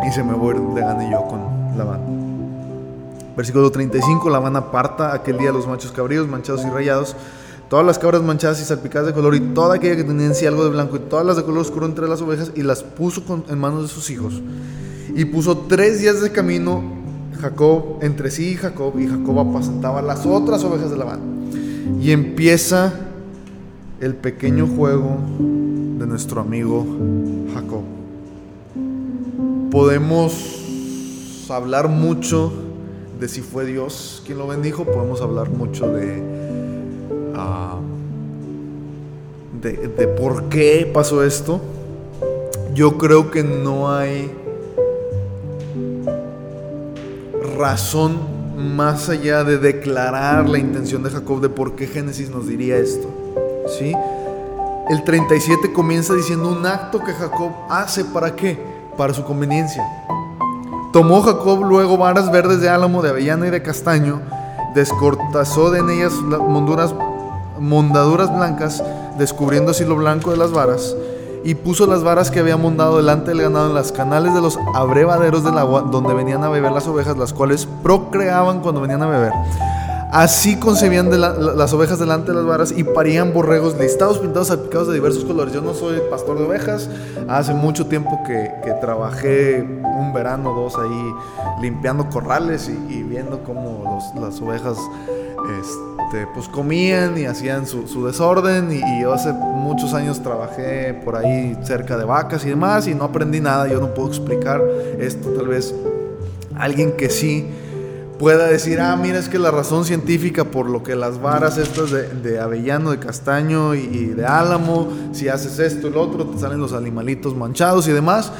Y 0.05 0.11
se 0.11 0.23
me 0.23 0.33
voy 0.33 0.55
a 0.55 0.57
ir 0.57 0.61
de 0.73 0.81
gane 0.81 1.09
yo 1.09 1.25
con 1.25 1.77
Labán. 1.77 2.01
Versículo 3.37 3.71
35, 3.71 4.29
Labán 4.29 4.57
aparta 4.57 5.13
aquel 5.13 5.37
día 5.37 5.53
los 5.53 5.65
machos 5.67 5.93
cabríos, 5.93 6.27
manchados 6.27 6.65
y 6.65 6.69
rayados 6.69 7.15
todas 7.69 7.85
las 7.85 7.99
cabras 7.99 8.21
manchadas 8.21 8.61
y 8.61 8.65
salpicadas 8.65 9.07
de 9.07 9.13
color 9.13 9.35
y 9.35 9.39
toda 9.39 9.75
aquella 9.75 9.95
que 9.95 10.03
tenía 10.03 10.31
algo 10.47 10.63
de 10.63 10.69
blanco 10.69 10.97
y 10.97 10.99
todas 10.99 11.25
las 11.25 11.37
de 11.37 11.43
color 11.43 11.59
oscuro 11.59 11.85
entre 11.85 12.07
las 12.07 12.21
ovejas 12.21 12.51
y 12.55 12.63
las 12.63 12.83
puso 12.83 13.23
en 13.49 13.59
manos 13.59 13.83
de 13.83 13.87
sus 13.87 14.09
hijos. 14.09 14.41
Y 15.15 15.25
puso 15.25 15.57
tres 15.67 15.99
días 15.99 16.21
de 16.21 16.31
camino 16.31 16.83
Jacob 17.39 17.99
entre 18.01 18.31
sí 18.31 18.51
y 18.51 18.55
Jacob 18.55 18.99
y 18.99 19.07
Jacob 19.07 19.39
apacentaba 19.39 20.01
las 20.01 20.25
otras 20.25 20.63
ovejas 20.63 20.91
de 20.91 20.97
Labán. 20.97 21.19
Y 22.01 22.11
empieza 22.11 22.93
el 23.99 24.15
pequeño 24.15 24.67
juego 24.67 25.17
de 25.39 26.07
nuestro 26.07 26.41
amigo 26.41 26.85
Jacob. 27.53 27.83
Podemos 29.71 31.45
hablar 31.49 31.87
mucho 31.89 32.51
de 33.19 33.27
si 33.27 33.41
fue 33.41 33.65
Dios 33.65 34.21
quien 34.25 34.37
lo 34.37 34.47
bendijo, 34.47 34.83
podemos 34.83 35.21
hablar 35.21 35.49
mucho 35.49 35.87
de, 35.87 36.34
de, 39.73 40.07
por 40.07 40.49
qué 40.49 40.89
pasó 40.93 41.23
esto. 41.23 41.59
Yo 42.73 42.97
creo 42.97 43.31
que 43.31 43.43
no 43.43 43.91
hay 43.91 44.31
razón 47.57 48.19
más 48.57 49.09
allá 49.09 49.43
de 49.43 49.57
declarar 49.57 50.47
la 50.49 50.57
intención 50.57 51.03
de 51.03 51.09
Jacob 51.09 51.41
de 51.41 51.49
por 51.49 51.75
qué 51.75 51.87
Génesis 51.87 52.29
nos 52.29 52.47
diría 52.47 52.77
esto. 52.77 53.07
¿Sí? 53.79 53.93
El 54.89 55.03
37 55.03 55.73
comienza 55.73 56.13
diciendo 56.13 56.49
un 56.49 56.65
acto 56.65 56.99
que 56.99 57.13
Jacob 57.13 57.51
hace 57.69 58.05
para 58.05 58.35
qué? 58.35 58.59
Para 58.97 59.13
su 59.13 59.23
conveniencia. 59.23 59.83
Tomó 60.93 61.21
Jacob 61.21 61.63
luego 61.63 61.97
varas 61.97 62.31
verdes 62.31 62.61
de 62.61 62.69
álamo, 62.69 63.01
de 63.01 63.09
avellana 63.09 63.47
y 63.47 63.49
de 63.49 63.61
castaño, 63.61 64.21
descortazó 64.75 65.71
de 65.71 65.79
en 65.79 65.89
ellas 65.89 66.13
monduras, 66.13 66.93
mondaduras 67.59 68.33
blancas, 68.33 68.83
descubriendo 69.17 69.71
así 69.71 69.85
lo 69.85 69.95
blanco 69.95 70.31
de 70.31 70.37
las 70.37 70.51
varas, 70.51 70.95
y 71.43 71.53
puso 71.53 71.85
las 71.85 72.03
varas 72.03 72.31
que 72.31 72.39
había 72.39 72.57
mondado 72.57 72.97
delante 72.97 73.29
del 73.29 73.43
ganado 73.43 73.67
en 73.67 73.75
las 73.75 73.91
canales 73.91 74.33
de 74.33 74.41
los 74.41 74.57
abrevaderos 74.73 75.43
del 75.43 75.57
agua 75.59 75.81
donde 75.81 76.15
venían 76.15 76.43
a 76.43 76.49
beber 76.49 76.71
las 76.71 76.87
ovejas, 76.87 77.15
las 77.17 77.33
cuales 77.33 77.67
procreaban 77.83 78.61
cuando 78.61 78.81
venían 78.81 79.03
a 79.03 79.07
beber. 79.07 79.31
Así 80.11 80.55
concebían 80.57 81.09
de 81.09 81.17
las 81.17 81.73
ovejas 81.73 81.99
delante 81.99 82.31
de 82.31 82.37
las 82.37 82.45
varas 82.45 82.73
y 82.75 82.83
parían 82.83 83.33
borregos 83.33 83.77
listados, 83.77 84.19
pintados, 84.19 84.47
salpicados 84.47 84.87
de 84.87 84.93
diversos 84.93 85.25
colores. 85.25 85.53
Yo 85.53 85.61
no 85.61 85.73
soy 85.73 85.99
pastor 86.09 86.39
de 86.39 86.45
ovejas, 86.45 86.89
hace 87.27 87.53
mucho 87.53 87.87
tiempo 87.87 88.21
que, 88.25 88.49
trabajé 88.79 89.61
un 89.61 90.13
verano, 90.13 90.53
dos 90.53 90.75
ahí 90.77 91.11
limpiando 91.61 92.09
corrales 92.09 92.69
y, 92.69 93.03
viendo 93.03 93.43
cómo 93.43 94.01
las 94.19 94.41
ovejas... 94.41 94.77
Este, 95.59 96.27
pues 96.33 96.47
comían 96.47 97.17
y 97.17 97.25
hacían 97.25 97.65
su, 97.67 98.05
desorden. 98.05 98.71
Y, 98.71 99.01
yo 99.01 99.13
hace 99.13 99.33
muchos 99.33 99.93
años 99.93 100.21
trabajé 100.21 100.93
por 100.93 101.15
ahí 101.15 101.57
cerca 101.63 101.97
de 101.97 102.05
vacas 102.05 102.45
y 102.45 102.49
demás 102.49 102.87
y 102.87 102.95
no 102.95 103.05
aprendí 103.05 103.39
nada, 103.39 103.67
yo 103.67 103.79
no 103.79 103.93
puedo 103.93 104.09
explicar 104.09 104.61
esto, 104.99 105.29
tal 105.29 105.47
vez 105.47 105.73
alguien 106.55 106.93
que 106.93 107.09
sí 107.09 107.47
pueda 108.17 108.47
decir, 108.47 108.79
ah, 108.79 108.95
mira, 108.95 109.19
es 109.19 109.27
que 109.27 109.37
la 109.37 109.51
razón 109.51 109.83
científica 109.83 110.45
por 110.45 110.69
lo 110.69 110.83
que 110.83 110.95
las 110.95 111.21
varas 111.21 111.57
estas 111.57 111.91
de, 111.91 112.39
avellano, 112.39 112.91
de 112.91 112.99
castaño 112.99 113.75
y, 113.75 113.79
y, 113.79 114.05
de 114.05 114.25
álamo, 114.25 114.87
si 115.11 115.27
haces 115.27 115.59
esto 115.59 115.87
y 115.87 115.91
lo 115.91 116.01
otro, 116.01 116.25
te 116.25 116.39
salen 116.39 116.59
los 116.59 116.71
animalitos 116.73 117.35
manchados 117.35 117.87
y 117.87 117.91
demás, 117.91 118.31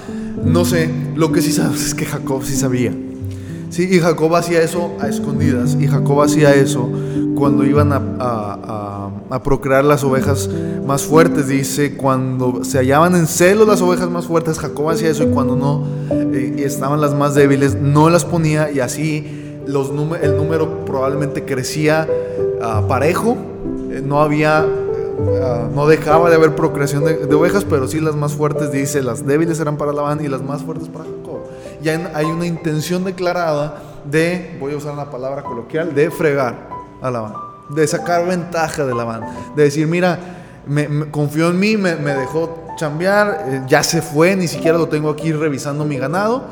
no 0.44 0.64
sé, 0.64 0.90
lo 1.16 1.32
que 1.32 1.42
sí 1.42 1.52
sabes 1.52 1.84
es 1.86 1.94
que 1.94 2.06
Jacob 2.06 2.44
sí 2.44 2.56
sabía. 2.56 2.94
Sí, 3.70 3.88
y 3.92 4.00
Jacob 4.00 4.36
hacía 4.36 4.62
eso 4.62 4.92
a 5.00 5.08
escondidas. 5.08 5.76
Y 5.80 5.88
Jacob 5.88 6.22
hacía 6.22 6.54
eso 6.54 6.90
cuando 7.36 7.66
iban 7.66 7.92
a, 7.94 9.10
procrear 9.44 9.84
las 9.84 10.04
ovejas 10.04 10.50
más 10.86 11.04
fuertes. 11.04 11.48
Dice, 11.48 11.96
cuando 11.98 12.64
se 12.64 12.78
hallaban 12.78 13.16
en 13.16 13.28
celo 13.28 13.66
las 13.66 13.82
ovejas 13.82 14.10
más 14.10 14.26
fuertes, 14.26 14.60
Jacob 14.60 14.90
hacía 14.90 15.10
eso. 15.10 15.24
Y 15.24 15.28
cuando 15.28 15.56
no 15.56 15.84
eh, 16.12 16.56
estaban 16.60 17.02
las 17.02 17.14
más 17.14 17.36
débiles, 17.36 17.76
no 17.76 18.10
las 18.10 18.24
ponía. 18.24 18.72
Y 18.72 18.80
así 18.80 19.60
los 19.68 19.92
el 20.22 20.38
número 20.38 20.86
probablemente 20.86 21.44
crecía 21.44 22.08
ah, 22.62 22.84
parejo. 22.88 23.36
Eh, 23.92 24.02
no 24.06 24.22
había 24.22 24.60
ah, 24.60 25.70
no 25.74 25.88
dejaba 25.88 26.30
de 26.30 26.36
haber 26.36 26.56
procreación 26.56 27.04
de, 27.04 27.26
de, 27.26 27.36
ovejas, 27.36 27.66
pero 27.66 27.88
sí 27.88 28.00
las 28.00 28.16
más 28.16 28.34
fuertes, 28.34 28.72
dice, 28.72 29.02
las 29.02 29.26
débiles 29.26 29.60
eran 29.60 29.78
para 29.78 29.92
Labán 29.92 30.24
y 30.24 30.28
las 30.28 30.42
más 30.42 30.64
fuertes 30.64 30.88
para 30.88 31.06
Jacob 31.06 31.45
ya 31.86 32.12
hay 32.16 32.26
una 32.26 32.48
intención 32.48 33.04
declarada 33.04 33.76
de, 34.06 34.58
voy 34.60 34.74
a 34.74 34.78
usar 34.78 34.94
una 34.94 35.12
palabra 35.12 35.44
coloquial, 35.44 35.94
de 35.94 36.10
fregar 36.10 36.68
a 37.00 37.12
Labán, 37.12 37.34
de 37.70 37.86
sacar 37.86 38.26
ventaja 38.26 38.84
de 38.86 38.96
Labán, 38.96 39.22
de 39.56 39.64
decir, 39.64 39.86
mira, 39.86 40.18
me, 40.66 41.12
confió 41.12 41.50
en 41.50 41.60
mí, 41.60 41.78
me, 41.78 41.94
dejó 41.94 42.66
chambear, 42.76 43.46
eh, 43.48 43.62
ya 43.68 43.84
se 43.84 44.02
fue, 44.02 44.36
ni 44.36 44.48
siquiera 44.48 44.80
lo 44.80 44.90
tengo 44.90 45.12
aquí 45.12 45.32
revisando 45.32 45.86
mi 45.86 45.98
ganado 45.98 46.46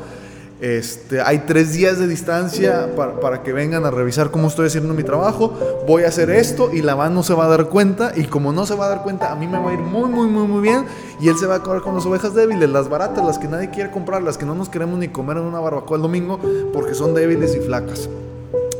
este, 0.64 1.20
hay 1.20 1.40
tres 1.40 1.74
días 1.74 1.98
de 1.98 2.08
distancia 2.08 2.88
para, 2.96 3.42
que 3.42 3.52
vengan 3.52 3.84
a 3.84 3.90
revisar 3.90 4.30
cómo 4.30 4.48
estoy 4.48 4.68
haciendo 4.68 4.94
mi 4.94 5.02
trabajo. 5.02 5.52
Voy 5.86 6.04
a 6.04 6.08
hacer 6.08 6.30
esto 6.30 6.70
y 6.72 6.80
la 6.80 6.94
van 6.94 7.12
no 7.12 7.22
se 7.22 7.34
va 7.34 7.44
a 7.44 7.48
dar 7.48 7.68
cuenta. 7.68 8.14
Y 8.16 8.24
como 8.24 8.50
no 8.50 8.64
se 8.64 8.74
va 8.74 8.86
a 8.86 8.88
dar 8.88 9.02
cuenta, 9.02 9.30
a 9.30 9.36
mí 9.36 9.46
me 9.46 9.58
va 9.58 9.68
a 9.68 9.74
ir 9.74 9.80
muy, 9.80 10.08
muy, 10.08 10.26
muy, 10.26 10.48
muy 10.48 10.62
bien. 10.62 10.86
Y 11.20 11.28
él 11.28 11.36
se 11.36 11.44
va 11.44 11.56
a 11.56 11.58
acabar 11.58 11.82
con 11.82 11.94
las 11.94 12.06
ovejas 12.06 12.34
débiles, 12.34 12.70
las 12.70 12.88
baratas, 12.88 13.22
las 13.26 13.38
que 13.38 13.46
nadie 13.46 13.68
quiere 13.68 13.90
comprar, 13.90 14.22
las 14.22 14.38
que 14.38 14.46
no 14.46 14.54
nos 14.54 14.70
queremos 14.70 14.98
ni 14.98 15.08
comer 15.08 15.36
en 15.36 15.42
una 15.42 15.60
barbacoa 15.60 15.98
el 15.98 16.02
domingo 16.02 16.40
porque 16.72 16.94
son 16.94 17.12
débiles 17.12 17.54
y 17.54 17.60
flacas. 17.60 18.08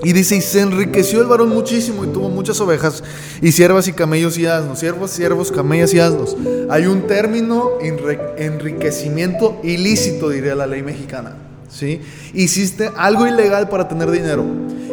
Y 0.03 0.15
dice, 0.15 0.41
se 0.41 0.63
enriqueció 0.63 1.21
el 1.21 1.27
varón 1.27 1.51
muchísimo 1.51 2.03
y 2.07 2.09
tuvo 2.09 2.31
muchas 2.31 2.59
ovejas 2.63 3.05
y 3.43 3.53
siervas 3.53 3.89
y 3.89 3.93
camellos 3.93 4.39
y 4.39 4.47
asnos, 4.47 4.79
siervos, 4.79 5.11
siervos, 5.11 5.53
camellas 5.53 5.93
y 5.93 6.01
asnos. 6.01 6.35
Hay 6.71 6.87
un 6.87 7.03
término, 7.07 7.73
enriquecimiento 8.39 9.61
ilícito, 9.63 10.31
diría 10.31 10.55
la 10.55 10.67
ley 10.67 10.83
mexicana. 10.83 11.44
¿Sí? 11.75 12.01
Hiciste 12.33 12.91
algo 12.97 13.27
ilegal 13.27 13.69
para 13.69 13.89
tener 13.89 14.11
dinero. 14.11 14.45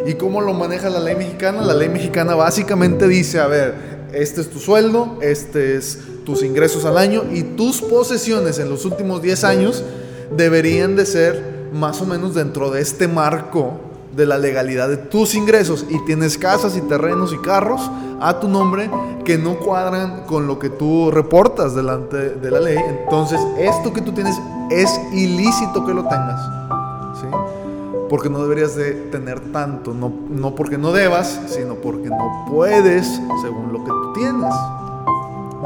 ¿Y 0.06 0.14
cómo 0.14 0.40
lo 0.40 0.52
maneja 0.52 0.90
la 0.90 1.00
ley 1.00 1.14
mexicana? 1.14 1.62
La 1.62 1.74
ley 1.74 1.88
mexicana 1.88 2.34
básicamente 2.34 3.06
dice, 3.06 3.38
a 3.38 3.46
ver, 3.46 3.74
este 4.12 4.40
es 4.40 4.50
tu 4.50 4.58
sueldo, 4.58 5.18
este 5.22 5.76
es 5.76 6.00
tus 6.24 6.42
ingresos 6.42 6.84
al 6.84 6.98
año 6.98 7.22
y 7.32 7.42
tus 7.42 7.80
posesiones 7.80 8.58
en 8.58 8.68
los 8.68 8.84
últimos 8.84 9.22
10 9.22 9.44
años 9.44 9.84
deberían 10.36 10.96
de 10.96 11.06
ser 11.06 11.68
más 11.72 12.00
o 12.00 12.06
menos 12.06 12.34
dentro 12.34 12.70
de 12.70 12.80
este 12.80 13.08
marco 13.08 13.80
de 14.14 14.26
la 14.26 14.38
legalidad 14.38 14.88
de 14.88 14.98
tus 14.98 15.34
ingresos 15.34 15.86
y 15.88 16.04
tienes 16.04 16.36
casas 16.36 16.76
y 16.76 16.82
terrenos 16.82 17.32
y 17.32 17.38
carros 17.38 17.80
a 18.20 18.38
tu 18.40 18.48
nombre 18.48 18.90
que 19.24 19.38
no 19.38 19.58
cuadran 19.58 20.24
con 20.26 20.46
lo 20.46 20.58
que 20.58 20.68
tú 20.68 21.10
reportas 21.10 21.74
delante 21.74 22.30
de 22.30 22.50
la 22.50 22.60
ley, 22.60 22.76
entonces 22.76 23.40
esto 23.58 23.92
que 23.92 24.02
tú 24.02 24.12
tienes 24.12 24.36
es 24.80 25.00
ilícito 25.12 25.84
que 25.84 25.92
lo 25.92 26.06
tengas 26.06 26.40
porque 28.12 28.28
no 28.28 28.42
deberías 28.42 28.76
de 28.76 28.92
tener 28.92 29.40
tanto, 29.52 29.94
no, 29.94 30.12
no 30.28 30.54
porque 30.54 30.76
no 30.76 30.92
debas, 30.92 31.40
sino 31.46 31.76
porque 31.76 32.10
no 32.10 32.44
puedes 32.46 33.06
según 33.40 33.72
lo 33.72 33.82
que 33.82 33.90
tú 33.90 34.12
tienes. 34.12 34.54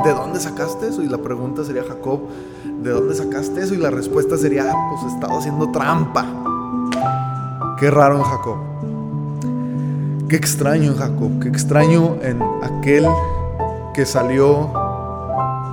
¿De 0.05 0.13
dónde 0.13 0.39
sacaste 0.39 0.91
eso? 0.91 1.03
Y 1.03 1.09
la 1.09 1.19
pregunta 1.19 1.65
sería, 1.65 1.83
Jacob, 1.83 2.21
¿de 2.85 2.91
dónde 2.91 3.17
sacaste 3.17 3.63
eso? 3.63 3.75
Y 3.75 3.79
la 3.79 3.91
respuesta 3.91 4.37
sería, 4.37 4.71
ah, 4.71 4.91
pues 4.91 5.03
he 5.03 5.15
estado 5.17 5.37
haciendo 5.37 5.73
trampa. 5.73 6.25
Qué 7.81 7.91
raro 7.91 8.19
en 8.19 8.23
Jacob. 8.23 8.59
Qué 10.29 10.37
extraño 10.37 10.93
en 10.93 10.99
Jacob. 10.99 11.41
Qué 11.43 11.49
extraño 11.49 12.17
en 12.23 12.41
aquel 12.63 13.09
que 13.93 14.07
salió 14.07 14.71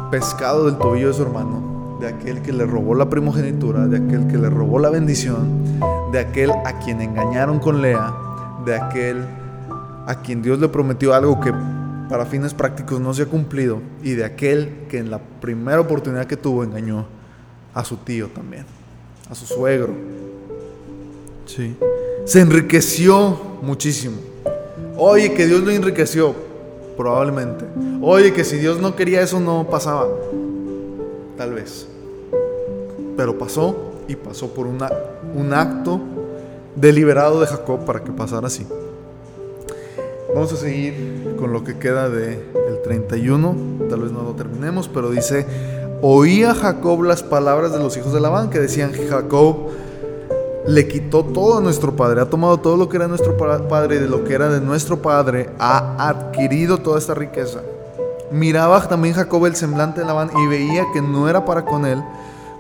pescado 0.10 0.66
del 0.66 0.80
tobillo 0.80 1.10
de 1.10 1.14
su 1.14 1.22
hermano 1.22 1.73
de 2.04 2.10
aquel 2.10 2.42
que 2.42 2.52
le 2.52 2.66
robó 2.66 2.96
la 2.96 3.10
primogenitura, 3.10 3.88
de 3.88 3.96
aquel 3.96 4.28
que 4.28 4.38
le 4.38 4.50
robó 4.50 4.78
la 4.78 4.90
bendición, 4.90 5.80
de 6.12 6.20
aquel 6.20 6.52
a 6.52 6.78
quien 6.80 7.00
engañaron 7.00 7.60
con 7.60 7.82
Lea, 7.82 8.14
de 8.66 8.76
aquel 8.76 9.24
a 10.06 10.16
quien 10.22 10.42
Dios 10.42 10.60
le 10.60 10.68
prometió 10.68 11.14
algo 11.14 11.40
que 11.40 11.54
para 12.10 12.26
fines 12.26 12.54
prácticos 12.54 13.00
no 13.00 13.14
se 13.14 13.22
ha 13.22 13.26
cumplido, 13.28 13.80
y 14.04 14.16
de 14.16 14.26
aquel 14.26 14.80
que 14.90 14.98
en 14.98 15.12
la 15.12 15.20
primera 15.40 15.80
oportunidad 15.80 16.26
que 16.26 16.36
tuvo 16.36 16.66
engañó 16.66 17.06
a 17.74 17.86
su 17.86 17.96
tío 17.96 18.28
también, 18.28 18.66
a 19.30 19.34
su 19.34 19.46
suegro. 19.46 19.94
Sí. 21.46 21.78
Se 22.26 22.42
enriqueció 22.42 23.40
muchísimo. 23.62 24.18
Oye, 24.98 25.34
que 25.34 25.48
Dios 25.48 25.62
lo 25.62 25.72
enriqueció, 25.72 26.36
probablemente. 26.98 27.64
Oye, 28.02 28.34
que 28.34 28.44
si 28.44 28.58
Dios 28.58 28.82
no 28.82 28.94
quería 28.94 29.22
eso 29.22 29.40
no 29.40 29.70
pasaba 29.70 30.08
tal 31.38 31.54
vez. 31.54 31.93
Pero 33.16 33.38
pasó 33.38 33.94
y 34.08 34.16
pasó 34.16 34.48
por 34.54 34.68
una, 34.68 34.90
un 35.36 35.54
acto 35.54 36.00
deliberado 36.76 37.40
de 37.40 37.48
Jacob 37.48 37.86
para 37.86 38.04
que 38.04 38.12
pasara 38.12 38.48
así. 38.48 38.66
Vamos 40.34 40.52
a 40.52 40.58
seguir 40.58 41.36
con 41.38 41.54
lo 41.54 41.64
que 41.64 41.78
queda 41.78 42.10
del 42.10 42.40
el 42.68 42.82
31, 42.84 43.56
tal 43.90 44.00
vez 44.02 44.12
no 44.12 44.24
lo 44.24 44.34
terminemos, 44.34 44.88
pero 44.88 45.12
dice, 45.12 45.46
oía 46.02 46.56
Jacob 46.56 47.04
las 47.04 47.22
palabras 47.22 47.72
de 47.72 47.80
los 47.80 47.96
hijos 47.98 48.14
de 48.14 48.20
Labán 48.20 48.50
que 48.50 48.60
decían, 48.60 48.94
Jacob 49.10 49.58
le 50.66 50.88
quitó 50.88 51.24
todo 51.24 51.60
a 51.60 51.62
nuestro 51.62 51.96
padre, 51.96 52.22
ha 52.22 52.30
tomado 52.30 52.58
todo 52.60 52.78
lo 52.78 52.90
que 52.90 52.98
era 52.98 53.08
nuestro 53.08 53.38
padre 53.38 53.98
y 53.98 54.00
de 54.00 54.08
lo 54.08 54.24
que 54.24 54.34
era 54.34 54.50
de 54.50 54.60
nuestro 54.60 55.02
padre, 55.02 55.52
ha 55.60 56.10
adquirido 56.10 56.80
toda 56.80 56.98
esta 56.98 57.14
riqueza. 57.14 57.62
Miraba 58.32 58.88
también 58.88 59.14
Jacob 59.14 59.46
el 59.46 59.56
semblante 59.56 60.02
de 60.02 60.08
Labán 60.08 60.32
y 60.36 60.48
veía 60.48 60.86
que 60.94 61.02
no 61.02 61.30
era 61.30 61.46
para 61.46 61.64
con 61.64 61.86
él 61.86 62.02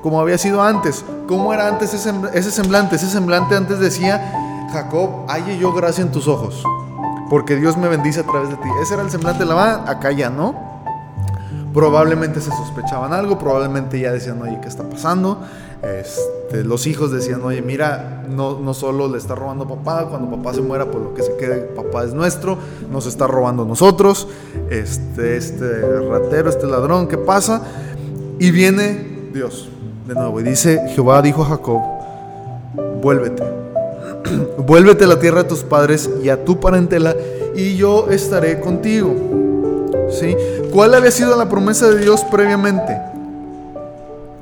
como 0.03 0.19
había 0.19 0.37
sido 0.37 0.61
antes. 0.61 1.03
¿Cómo 1.27 1.53
era 1.53 1.67
antes 1.67 1.93
ese 1.93 2.51
semblante? 2.51 2.97
Ese 2.97 3.09
semblante 3.09 3.55
antes 3.55 3.79
decía, 3.79 4.67
Jacob, 4.71 5.25
halle 5.29 5.57
yo 5.57 5.73
gracia 5.73 6.03
en 6.03 6.11
tus 6.11 6.27
ojos, 6.27 6.61
porque 7.29 7.55
Dios 7.55 7.77
me 7.77 7.87
bendice 7.87 8.19
a 8.19 8.23
través 8.23 8.49
de 8.49 8.57
ti. 8.57 8.67
Ese 8.81 8.95
era 8.95 9.03
el 9.03 9.09
semblante 9.09 9.43
de 9.43 9.49
Labán, 9.49 9.87
acá 9.87 10.11
ya 10.11 10.29
no. 10.29 10.73
Probablemente 11.73 12.39
se 12.41 12.51
sospechaban 12.51 13.13
algo, 13.13 13.39
probablemente 13.39 13.99
ya 13.99 14.11
decían, 14.11 14.39
oye, 14.41 14.59
¿qué 14.61 14.67
está 14.67 14.83
pasando? 14.83 15.39
Este, 15.81 16.63
los 16.63 16.85
hijos 16.85 17.11
decían, 17.11 17.41
oye, 17.41 17.61
mira, 17.61 18.23
no, 18.29 18.73
solo 18.73 19.07
le 19.07 19.17
está 19.17 19.35
robando 19.35 19.67
papá, 19.67 20.05
cuando 20.07 20.29
papá 20.35 20.53
se 20.53 20.61
muera, 20.61 20.91
por 20.91 21.01
lo 21.01 21.13
que 21.13 21.23
se 21.23 21.35
quede, 21.37 21.61
papá 21.61 22.03
es 22.03 22.13
nuestro, 22.13 22.57
nos 22.91 23.07
está 23.07 23.25
robando 23.25 23.65
nosotros, 23.65 24.27
este, 24.69 25.37
este 25.37 25.81
ratero, 26.01 26.49
este 26.49 26.67
ladrón, 26.67 27.07
¿qué 27.07 27.17
pasa? 27.17 27.61
Y 28.37 28.51
viene 28.51 29.29
Dios 29.33 29.69
de 30.07 30.13
nuevo 30.13 30.39
y 30.39 30.43
dice, 30.43 30.81
Jehová 30.89 31.21
dijo 31.21 31.43
a 31.43 31.45
Jacob, 31.45 31.81
vuélvete, 33.01 33.43
vuélvete 34.57 35.05
a 35.05 35.07
la 35.07 35.19
tierra 35.19 35.43
de 35.43 35.49
tus 35.49 35.63
padres 35.63 36.09
y 36.23 36.29
a 36.29 36.43
tu 36.43 36.59
parentela, 36.59 37.15
y 37.55 37.75
yo 37.75 38.09
estaré 38.09 38.59
contigo 38.59 39.13
¿sí? 40.13 40.35
¿Cuál 40.71 40.95
había 40.95 41.11
sido 41.11 41.35
la 41.35 41.49
promesa 41.49 41.89
de 41.89 41.99
Dios 41.99 42.23
previamente? 42.25 42.97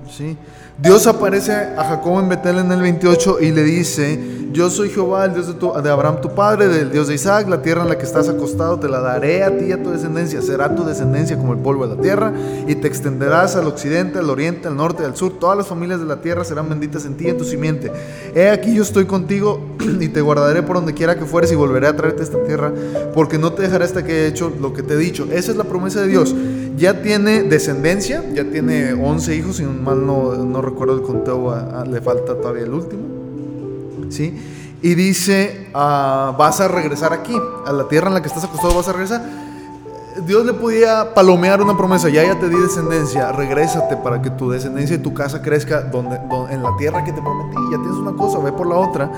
¿Sí? 0.09 0.37
Dios 0.77 1.07
aparece 1.07 1.53
a 1.53 1.83
Jacob 1.83 2.19
en 2.19 2.29
Betel 2.29 2.57
en 2.59 2.71
el 2.71 2.81
28 2.81 3.39
y 3.41 3.51
le 3.51 3.63
dice, 3.63 4.19
yo 4.51 4.69
soy 4.69 4.89
Jehová, 4.89 5.25
el 5.25 5.33
Dios 5.33 5.47
de, 5.47 5.89
Abraham 5.89 6.21
tu 6.21 6.33
padre, 6.33 6.67
del 6.67 6.91
Dios 6.91 7.07
de 7.07 7.15
Isaac, 7.15 7.47
la 7.47 7.61
tierra 7.61 7.83
en 7.83 7.89
la 7.89 7.97
que 7.97 8.05
estás 8.05 8.29
acostado 8.29 8.79
te 8.79 8.87
la 8.89 8.99
daré 8.99 9.43
a 9.43 9.57
ti 9.57 9.65
y 9.65 9.71
a 9.71 9.81
tu 9.81 9.91
descendencia, 9.91 10.41
será 10.41 10.75
tu 10.75 10.83
descendencia 10.83 11.37
como 11.37 11.53
el 11.53 11.59
polvo 11.59 11.87
de 11.87 11.95
la 11.95 12.01
tierra 12.01 12.33
y 12.67 12.75
te 12.75 12.87
extenderás 12.87 13.55
al 13.55 13.67
occidente, 13.67 14.19
al 14.19 14.29
oriente, 14.29 14.67
al 14.67 14.75
norte, 14.75 15.03
al 15.05 15.15
sur, 15.15 15.39
todas 15.39 15.57
las 15.57 15.67
familias 15.67 15.99
de 15.99 16.05
la 16.05 16.21
tierra 16.21 16.43
serán 16.43 16.69
benditas 16.69 17.05
en 17.05 17.15
ti 17.15 17.25
y 17.25 17.29
en 17.29 17.37
tu 17.37 17.43
simiente. 17.43 17.91
He 18.35 18.49
aquí 18.49 18.73
yo 18.73 18.83
estoy 18.83 19.05
contigo 19.05 19.61
y 19.99 20.07
te 20.09 20.21
guardaré 20.21 20.63
por 20.63 20.75
donde 20.75 20.93
quiera 20.93 21.17
que 21.17 21.25
fueres 21.25 21.51
y 21.51 21.55
volveré 21.55 21.87
a 21.87 21.95
traerte 21.95 22.21
a 22.21 22.23
esta 22.23 22.43
tierra, 22.43 22.73
porque 23.13 23.37
no 23.37 23.53
te 23.53 23.63
dejaré 23.63 23.85
hasta 23.85 24.03
que 24.03 24.11
haya 24.11 24.27
hecho 24.27 24.51
lo 24.59 24.73
que 24.73 24.83
te 24.83 24.93
he 24.93 24.97
dicho. 24.97 25.27
Esa 25.31 25.51
es 25.51 25.57
la 25.57 25.63
promesa 25.63 26.01
de 26.01 26.07
Dios 26.07 26.35
ya 26.77 27.01
tiene 27.01 27.43
descendencia, 27.43 28.23
ya 28.33 28.43
tiene 28.45 28.93
11 28.93 29.35
hijos, 29.35 29.57
si 29.57 29.63
mal 29.63 30.05
no, 30.05 30.33
no 30.33 30.61
recuerdo 30.61 30.95
el 30.95 31.01
conteo, 31.01 31.53
le 31.85 32.01
falta 32.01 32.35
todavía 32.35 32.63
el 32.63 32.73
último. 32.73 33.10
¿Sí? 34.11 34.77
Y 34.81 34.95
dice, 34.95 35.69
ah, 35.73 36.35
vas 36.37 36.59
a 36.59 36.67
regresar 36.67 37.13
aquí, 37.13 37.35
a 37.65 37.71
la 37.71 37.87
tierra 37.87 38.07
en 38.07 38.15
la 38.15 38.21
que 38.21 38.27
estás 38.27 38.43
acostado, 38.43 38.75
vas 38.75 38.87
a 38.87 38.93
regresar. 38.93 39.21
Dios 40.25 40.45
le 40.45 40.53
podía 40.53 41.13
palomear 41.13 41.61
una 41.61 41.77
promesa, 41.77 42.09
ya 42.09 42.37
te 42.37 42.49
di 42.49 42.55
descendencia, 42.55 43.31
regrésate 43.31 43.95
para 43.97 44.21
que 44.21 44.29
tu 44.31 44.49
descendencia 44.49 44.97
y 44.97 44.99
tu 44.99 45.13
casa 45.13 45.41
crezca 45.41 45.81
donde, 45.81 46.19
en 46.49 46.61
la 46.61 46.75
tierra 46.77 47.03
que 47.03 47.13
te 47.13 47.21
prometí, 47.21 47.57
ya 47.71 47.77
tienes 47.77 47.97
una 47.97 48.11
cosa, 48.11 48.39
ve 48.39 48.51
por 48.51 48.67
la 48.67 48.75
otra. 48.75 49.11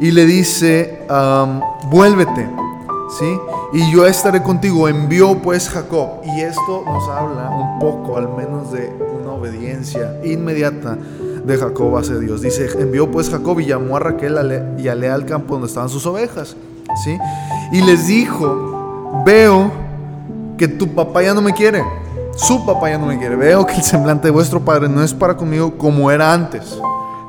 Y 0.00 0.10
le 0.12 0.24
dice, 0.24 1.06
vuélvete 1.90 2.48
¿sí? 3.10 3.38
Y 3.72 3.92
yo 3.92 4.06
estaré 4.06 4.42
contigo. 4.42 4.88
Envió 4.88 5.38
pues 5.38 5.68
Jacob. 5.68 6.22
Y 6.24 6.40
esto 6.40 6.82
nos 6.86 7.08
habla 7.08 7.50
un 7.50 7.78
poco, 7.78 8.16
al 8.16 8.28
menos, 8.30 8.72
de 8.72 8.92
una 9.20 9.32
obediencia 9.32 10.18
inmediata 10.24 10.96
de 11.44 11.56
Jacob 11.56 11.96
hacia 11.96 12.16
Dios. 12.18 12.42
Dice, 12.42 12.68
envió 12.78 13.10
pues 13.10 13.30
Jacob 13.30 13.60
y 13.60 13.66
llamó 13.66 13.96
a 13.96 14.00
Raquel 14.00 14.36
y 14.78 14.88
a 14.88 14.94
Lea 14.94 15.14
al 15.14 15.26
campo 15.26 15.54
donde 15.54 15.68
estaban 15.68 15.88
sus 15.88 16.06
ovejas, 16.06 16.56
¿sí? 17.04 17.18
Y 17.72 17.82
les 17.82 18.06
dijo, 18.06 19.22
veo 19.24 19.70
que 20.58 20.68
tu 20.68 20.94
papá 20.94 21.22
ya 21.22 21.34
no 21.34 21.42
me 21.42 21.52
quiere. 21.52 21.82
Su 22.36 22.64
papá 22.64 22.90
ya 22.90 22.98
no 22.98 23.06
me 23.06 23.18
quiere. 23.18 23.36
Veo 23.36 23.66
que 23.66 23.74
el 23.74 23.82
semblante 23.82 24.28
de 24.28 24.32
vuestro 24.32 24.60
padre 24.60 24.88
no 24.88 25.02
es 25.02 25.12
para 25.12 25.36
conmigo 25.36 25.76
como 25.76 26.10
era 26.10 26.32
antes, 26.32 26.78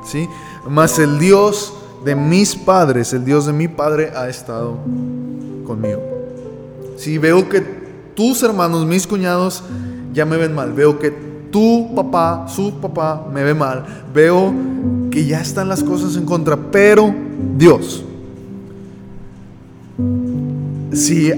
¿sí? 0.04 0.28
Mas 0.68 0.98
el 0.98 1.18
Dios 1.18 1.74
de 2.04 2.14
mis 2.14 2.56
padres, 2.56 3.12
el 3.12 3.24
Dios 3.24 3.46
de 3.46 3.52
mi 3.52 3.68
padre 3.68 4.12
ha 4.14 4.28
estado 4.28 4.76
conmigo. 5.66 6.00
Si 6.96 7.18
veo 7.18 7.48
que 7.48 7.60
tus 8.14 8.42
hermanos, 8.42 8.86
mis 8.86 9.06
cuñados, 9.06 9.64
ya 10.12 10.24
me 10.24 10.36
ven 10.36 10.54
mal, 10.54 10.72
veo 10.72 10.98
que 10.98 11.31
tu 11.52 11.94
papá, 11.94 12.46
su 12.48 12.72
papá 12.80 13.26
me 13.32 13.44
ve 13.44 13.54
mal, 13.54 13.84
veo 14.12 14.52
que 15.10 15.24
ya 15.26 15.40
están 15.40 15.68
las 15.68 15.84
cosas 15.84 16.16
en 16.16 16.24
contra, 16.24 16.56
pero 16.56 17.14
Dios, 17.56 18.02
si 20.92 21.30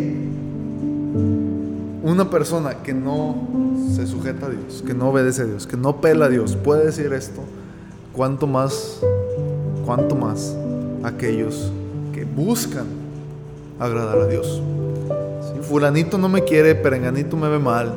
una 2.03 2.31
persona 2.31 2.75
que 2.83 2.95
no 2.95 3.35
se 3.95 4.07
sujeta 4.07 4.47
a 4.47 4.51
Dios, 4.51 4.83
que 4.87 4.95
no 4.95 5.11
obedece 5.11 5.43
a 5.43 5.47
Dios, 5.47 5.67
que 5.67 5.77
no 5.77 6.01
pela 6.01 6.27
a 6.27 6.29
Dios, 6.29 6.57
puede 6.57 6.87
decir 6.87 7.13
esto, 7.13 7.43
cuánto 8.13 8.47
más, 8.47 9.01
cuánto 9.85 10.15
más 10.15 10.55
aquellos 11.03 11.73
que 12.13 12.25
buscan 12.25 12.87
agradar 13.81 14.19
a 14.19 14.27
Dios. 14.29 14.63
Si 15.53 15.61
fulanito 15.61 16.19
no 16.19 16.29
me 16.29 16.45
quiere, 16.45 16.77
perenganito 16.77 17.37
me 17.37 17.49
ve 17.49 17.59
mal, 17.59 17.93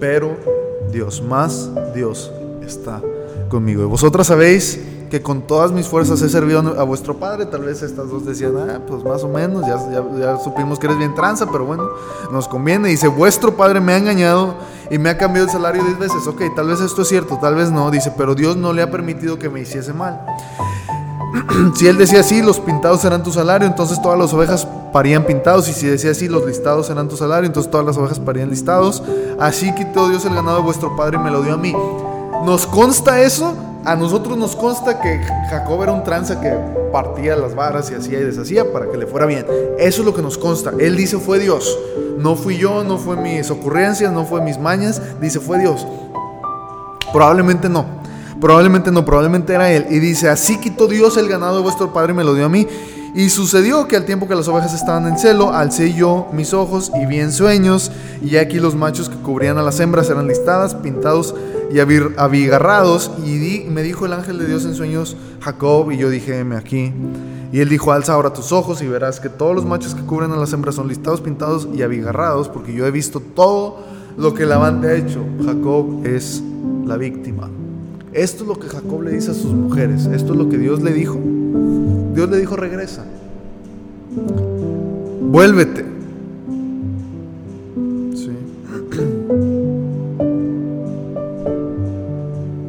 pero 0.00 0.67
Dios, 0.90 1.22
más 1.22 1.70
Dios 1.94 2.30
está 2.64 3.00
conmigo. 3.48 3.82
Y 3.82 3.86
vosotras 3.86 4.26
sabéis 4.26 4.80
que 5.10 5.22
con 5.22 5.42
todas 5.42 5.72
mis 5.72 5.86
fuerzas 5.86 6.20
he 6.22 6.28
servido 6.28 6.60
a 6.78 6.82
vuestro 6.84 7.16
Padre. 7.16 7.46
Tal 7.46 7.62
vez 7.62 7.82
estas 7.82 8.08
dos 8.08 8.24
decían, 8.26 8.52
ah, 8.58 8.80
pues 8.86 9.02
más 9.04 9.24
o 9.24 9.28
menos, 9.28 9.66
ya, 9.66 9.78
ya, 10.18 10.38
supimos 10.38 10.78
que 10.78 10.86
eres 10.86 10.98
bien 10.98 11.14
tranza, 11.14 11.46
pero 11.50 11.64
bueno, 11.64 11.88
nos 12.30 12.48
conviene. 12.48 12.88
Dice, 12.88 13.08
vuestro 13.08 13.56
Padre 13.56 13.80
me 13.80 13.92
ha 13.92 13.96
engañado 13.96 14.54
y 14.90 14.98
me 14.98 15.10
ha 15.10 15.18
cambiado 15.18 15.46
el 15.46 15.52
salario 15.52 15.82
diez 15.82 15.98
veces. 15.98 16.26
Ok, 16.26 16.42
tal 16.54 16.68
vez 16.68 16.80
esto 16.80 17.02
es 17.02 17.08
cierto, 17.08 17.38
tal 17.38 17.54
vez 17.54 17.70
no. 17.70 17.90
Dice, 17.90 18.12
pero 18.16 18.34
Dios 18.34 18.56
no 18.56 18.72
le 18.72 18.82
ha 18.82 18.90
permitido 18.90 19.38
que 19.38 19.48
me 19.48 19.60
hiciese 19.60 19.92
mal. 19.92 20.20
si 21.74 21.86
él 21.86 21.96
decía 21.96 22.20
así, 22.20 22.42
los 22.42 22.60
pintados 22.60 23.00
serán 23.00 23.22
tu 23.22 23.32
salario, 23.32 23.66
entonces 23.66 24.00
todas 24.00 24.18
las 24.18 24.32
ovejas 24.32 24.66
parían 24.92 25.24
pintados. 25.24 25.68
Y 25.68 25.72
si 25.72 25.86
decía 25.86 26.12
así, 26.12 26.28
los 26.28 26.46
listados 26.46 26.86
serán 26.86 27.08
tu 27.08 27.16
salario, 27.16 27.46
entonces 27.46 27.70
todas 27.70 27.86
las 27.86 27.96
ovejas 27.96 28.18
parían 28.18 28.50
listados. 28.50 29.02
Así 29.38 29.74
quitó 29.74 30.08
Dios 30.08 30.24
el 30.24 30.34
ganado 30.34 30.58
de 30.58 30.62
vuestro 30.62 30.96
padre 30.96 31.16
y 31.16 31.20
me 31.20 31.30
lo 31.30 31.42
dio 31.42 31.54
a 31.54 31.56
mí. 31.56 31.74
¿Nos 32.44 32.66
consta 32.66 33.20
eso? 33.20 33.54
A 33.84 33.96
nosotros 33.96 34.36
nos 34.36 34.54
consta 34.54 35.00
que 35.00 35.20
Jacob 35.50 35.82
era 35.82 35.92
un 35.92 36.04
tranza 36.04 36.40
que 36.40 36.52
partía 36.92 37.36
las 37.36 37.54
varas 37.54 37.90
y 37.90 37.94
hacía 37.94 38.20
y 38.20 38.24
deshacía 38.24 38.70
para 38.72 38.90
que 38.90 38.98
le 38.98 39.06
fuera 39.06 39.26
bien. 39.26 39.46
Eso 39.78 40.02
es 40.02 40.06
lo 40.06 40.14
que 40.14 40.22
nos 40.22 40.36
consta. 40.36 40.72
Él 40.78 40.96
dice 40.96 41.18
fue 41.18 41.38
Dios. 41.38 41.78
No 42.18 42.34
fui 42.34 42.58
yo, 42.58 42.84
no 42.84 42.98
fue 42.98 43.16
mis 43.16 43.50
ocurrencias, 43.50 44.12
no 44.12 44.24
fue 44.24 44.42
mis 44.42 44.58
mañas. 44.58 45.00
Dice 45.20 45.40
fue 45.40 45.58
Dios. 45.58 45.86
Probablemente 47.12 47.68
no. 47.68 47.86
Probablemente 48.40 48.90
no, 48.90 49.04
probablemente 49.04 49.54
era 49.54 49.72
él. 49.72 49.86
Y 49.90 49.98
dice, 49.98 50.28
así 50.28 50.58
quitó 50.60 50.86
Dios 50.86 51.16
el 51.16 51.28
ganado 51.28 51.56
de 51.56 51.62
vuestro 51.62 51.92
padre 51.92 52.12
y 52.12 52.16
me 52.16 52.24
lo 52.24 52.34
dio 52.34 52.44
a 52.44 52.48
mí. 52.48 52.66
Y 53.14 53.30
sucedió 53.30 53.88
que 53.88 53.96
al 53.96 54.04
tiempo 54.04 54.28
que 54.28 54.34
las 54.34 54.48
ovejas 54.48 54.74
estaban 54.74 55.06
en 55.06 55.18
celo, 55.18 55.52
alcé 55.52 55.94
yo 55.94 56.28
mis 56.32 56.52
ojos 56.52 56.92
y 57.00 57.06
vi 57.06 57.20
en 57.20 57.32
sueños, 57.32 57.90
y 58.22 58.36
aquí 58.36 58.58
los 58.58 58.74
machos 58.74 59.08
que 59.08 59.16
cubrían 59.16 59.58
a 59.58 59.62
las 59.62 59.80
hembras 59.80 60.10
eran 60.10 60.26
listadas, 60.26 60.74
pintados 60.74 61.34
y 61.72 61.80
abigarrados. 61.80 63.10
Y 63.24 63.64
me 63.68 63.82
dijo 63.82 64.06
el 64.06 64.12
ángel 64.12 64.38
de 64.38 64.46
Dios 64.46 64.64
en 64.64 64.74
sueños, 64.74 65.16
Jacob, 65.40 65.90
y 65.90 65.96
yo 65.96 66.10
dije, 66.10 66.44
aquí. 66.56 66.92
Y 67.50 67.60
él 67.60 67.68
dijo, 67.68 67.92
alza 67.92 68.12
ahora 68.12 68.32
tus 68.32 68.52
ojos 68.52 68.82
y 68.82 68.86
verás 68.86 69.20
que 69.20 69.30
todos 69.30 69.54
los 69.54 69.64
machos 69.64 69.94
que 69.94 70.02
cubren 70.02 70.32
a 70.32 70.36
las 70.36 70.52
hembras 70.52 70.74
son 70.74 70.88
listados, 70.88 71.20
pintados 71.20 71.68
y 71.74 71.82
abigarrados, 71.82 72.48
porque 72.48 72.74
yo 72.74 72.86
he 72.86 72.90
visto 72.90 73.20
todo 73.20 73.78
lo 74.18 74.34
que 74.34 74.44
Labán 74.44 74.80
te 74.80 74.88
ha 74.88 74.94
hecho. 74.94 75.24
Jacob 75.44 76.04
es 76.04 76.42
la 76.84 76.96
víctima. 76.96 77.48
Esto 78.12 78.42
es 78.42 78.48
lo 78.48 78.58
que 78.58 78.68
Jacob 78.68 79.02
le 79.02 79.12
dice 79.12 79.30
a 79.30 79.34
sus 79.34 79.52
mujeres. 79.52 80.06
Esto 80.06 80.32
es 80.32 80.38
lo 80.38 80.48
que 80.48 80.58
Dios 80.58 80.82
le 80.82 80.92
dijo. 80.92 81.18
Dios 82.18 82.30
le 82.30 82.38
dijo, 82.38 82.56
regresa. 82.56 83.04
Vuélvete. 85.20 85.84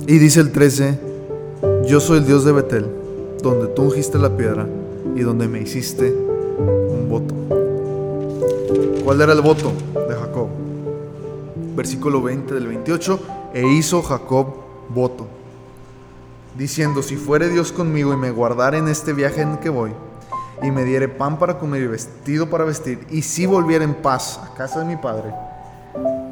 Y 0.05 0.19
dice 0.19 0.41
el 0.41 0.51
13, 0.51 0.99
yo 1.87 1.99
soy 1.99 2.19
el 2.19 2.27
Dios 2.27 2.45
de 2.45 2.51
Betel, 2.51 2.85
donde 3.41 3.65
tú 3.69 3.85
ungiste 3.85 4.19
la 4.19 4.37
piedra 4.37 4.67
y 5.15 5.21
donde 5.21 5.47
me 5.47 5.59
hiciste 5.59 6.15
un 6.59 7.09
voto. 7.09 7.33
¿Cuál 9.03 9.19
era 9.19 9.33
el 9.33 9.41
voto 9.41 9.71
de 9.95 10.13
Jacob? 10.13 10.49
Versículo 11.75 12.21
20 12.21 12.53
del 12.53 12.67
28, 12.67 13.19
e 13.55 13.67
hizo 13.67 14.03
Jacob 14.03 14.45
voto, 14.89 15.25
diciendo, 16.57 17.01
si 17.01 17.15
fuere 17.15 17.49
Dios 17.49 17.71
conmigo 17.71 18.13
y 18.13 18.17
me 18.17 18.31
guardare 18.31 18.77
en 18.77 18.87
este 18.87 19.13
viaje 19.13 19.41
en 19.41 19.57
que 19.57 19.69
voy, 19.69 19.91
y 20.61 20.71
me 20.71 20.83
diere 20.83 21.07
pan 21.07 21.39
para 21.39 21.57
comer 21.57 21.83
y 21.83 21.87
vestido 21.87 22.49
para 22.49 22.65
vestir, 22.65 23.05
y 23.09 23.21
si 23.21 23.45
volviera 23.45 23.83
en 23.83 23.93
paz 23.93 24.39
a 24.43 24.53
casa 24.55 24.79
de 24.79 24.85
mi 24.85 24.95
Padre, 24.95 25.33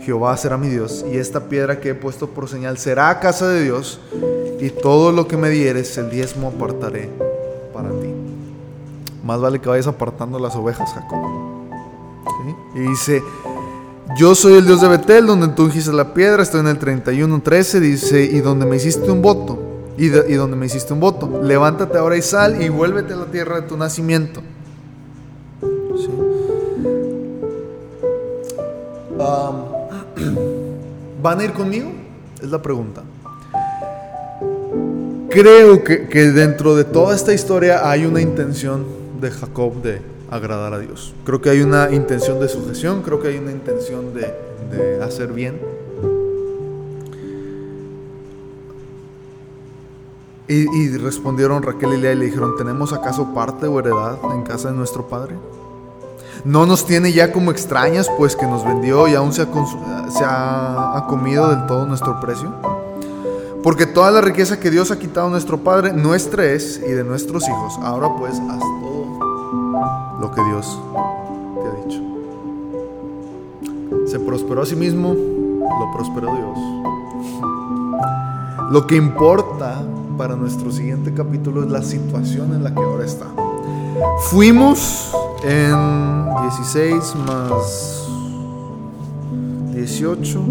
Jehová 0.02 0.36
será 0.38 0.58
mi 0.58 0.68
Dios, 0.68 1.06
y 1.12 1.18
esta 1.18 1.50
piedra 1.50 1.80
que 1.80 1.90
he 1.90 1.96
puesto 1.96 2.30
por 2.30 2.50
señal 2.50 2.78
será 2.78 3.20
casa 3.20 3.48
de 3.48 3.64
Dios, 3.64 4.00
y 4.60 4.70
todo 4.70 5.12
lo 5.12 5.28
que 5.28 5.38
me 5.38 5.50
dieres, 5.50 5.98
el 5.98 6.10
diezmo 6.10 6.48
apartaré 6.48 7.10
más 9.28 9.42
vale 9.42 9.60
que 9.60 9.68
vayas 9.68 9.88
apartando 9.88 10.40
las 10.40 10.56
ovejas, 10.56 10.90
Jacob. 10.94 11.20
Y 12.74 12.80
dice, 12.80 13.22
yo 14.18 14.34
soy 14.34 14.54
el 14.54 14.66
Dios 14.66 14.80
de 14.80 14.88
Betel, 14.88 15.28
donde 15.28 15.50
tú 15.50 15.66
ungiste 15.66 15.92
la 15.92 16.14
piedra, 16.14 16.42
estoy 16.42 16.62
en 16.62 16.68
el 16.68 16.80
31.13, 16.80 17.80
dice, 17.82 18.24
y 18.24 18.40
donde 18.40 18.66
me 18.66 18.78
hiciste 18.78 19.12
un 19.12 19.22
voto, 19.22 19.60
y, 19.98 20.10
donde 20.10 20.56
me 20.56 20.68
hiciste 20.68 20.94
un 20.94 21.00
voto, 21.00 21.42
levántate 21.44 21.98
ahora 21.98 22.16
y 22.16 22.22
sal 22.22 22.62
y 22.62 22.70
vuélvete 22.70 23.14
a 23.14 23.18
la 23.18 23.26
tierra 23.26 23.62
de 23.62 23.68
tu 23.68 23.76
nacimiento. 23.76 24.44
¿Van 31.22 31.40
a 31.40 31.44
ir 31.44 31.54
conmigo? 31.54 31.92
Es 32.42 32.50
la 32.50 32.62
pregunta. 32.62 33.04
Creo 35.30 35.84
que, 35.84 36.32
dentro 36.32 36.76
de 36.76 36.84
toda 36.84 37.16
esta 37.16 37.34
historia 37.34 37.90
hay 37.90 38.06
una 38.06 38.22
intención 38.22 38.86
de 39.20 39.32
Jacob 39.32 39.82
de 39.82 40.02
agradar 40.30 40.74
a 40.74 40.80
Dios. 40.80 41.16
Creo 41.26 41.42
que 41.42 41.50
hay 41.50 41.62
una 41.62 41.92
intención 41.92 42.40
de 42.40 42.48
sujeción, 42.48 43.02
creo 43.02 43.20
que 43.20 43.30
hay 43.30 43.38
una 43.38 43.52
intención 43.52 44.14
de 44.14 45.02
hacer 45.02 45.34
bien. 45.34 45.77
Y, 50.50 50.98
respondieron 50.98 51.62
Raquel 51.62 51.94
y 51.96 51.98
Lea 51.98 52.14
y 52.14 52.16
le 52.16 52.26
dijeron, 52.26 52.56
¿tenemos 52.58 52.94
acaso 52.94 53.34
parte 53.34 53.68
o 53.68 53.80
heredad 53.80 54.18
en 54.34 54.44
casa 54.44 54.70
de 54.70 54.78
nuestro 54.78 55.06
padre? 55.06 55.36
No 56.46 56.66
nos 56.66 56.86
tiene 56.86 57.12
ya 57.12 57.34
como 57.34 57.52
extrañas, 57.52 58.10
pues 58.18 58.38
que 58.38 58.46
nos 58.46 58.64
vendió 58.64 59.10
y 59.10 59.16
aún 59.16 59.34
se 59.34 59.42
ha, 59.42 61.06
comido 61.10 61.50
del 61.50 61.66
todo 61.66 61.86
nuestro 61.86 62.22
precio. 62.22 62.54
Porque 63.62 63.86
toda 63.86 64.10
la 64.12 64.22
riqueza 64.22 64.58
que 64.58 64.72
Dios 64.72 64.90
ha 64.92 65.00
quitado 65.00 65.28
a 65.28 65.30
nuestro 65.32 65.58
Padre, 65.58 65.92
nuestra 65.92 66.46
es 66.46 66.82
y 66.88 66.92
de 66.92 67.04
nuestros 67.04 67.46
hijos. 67.50 67.78
Ahora 67.82 68.16
pues 68.18 68.40
haz 68.50 68.60
todo 68.60 69.20
lo 70.22 70.32
que 70.32 70.42
Dios 70.44 70.80
te 71.62 71.68
ha 71.68 71.74
dicho. 71.84 72.02
Se 74.08 74.20
prosperó 74.20 74.62
a 74.62 74.66
sí 74.66 74.78
mismo, 74.78 75.14
lo 75.14 75.92
prosperó 75.92 76.34
Dios. 76.34 76.58
Lo 78.72 78.88
que 78.88 78.96
importa 78.96 79.82
para 80.18 80.36
nuestro 80.36 80.72
siguiente 80.72 81.14
capítulo 81.14 81.64
es 81.64 81.70
la 81.70 81.84
situación 81.84 82.54
en 82.54 82.64
la 82.64 82.74
que 82.74 82.82
ahora 82.82 83.06
está. 83.06 83.28
Fuimos 84.30 85.12
en 85.44 86.26
16 86.42 87.16
más 87.28 88.08
18, 89.74 90.42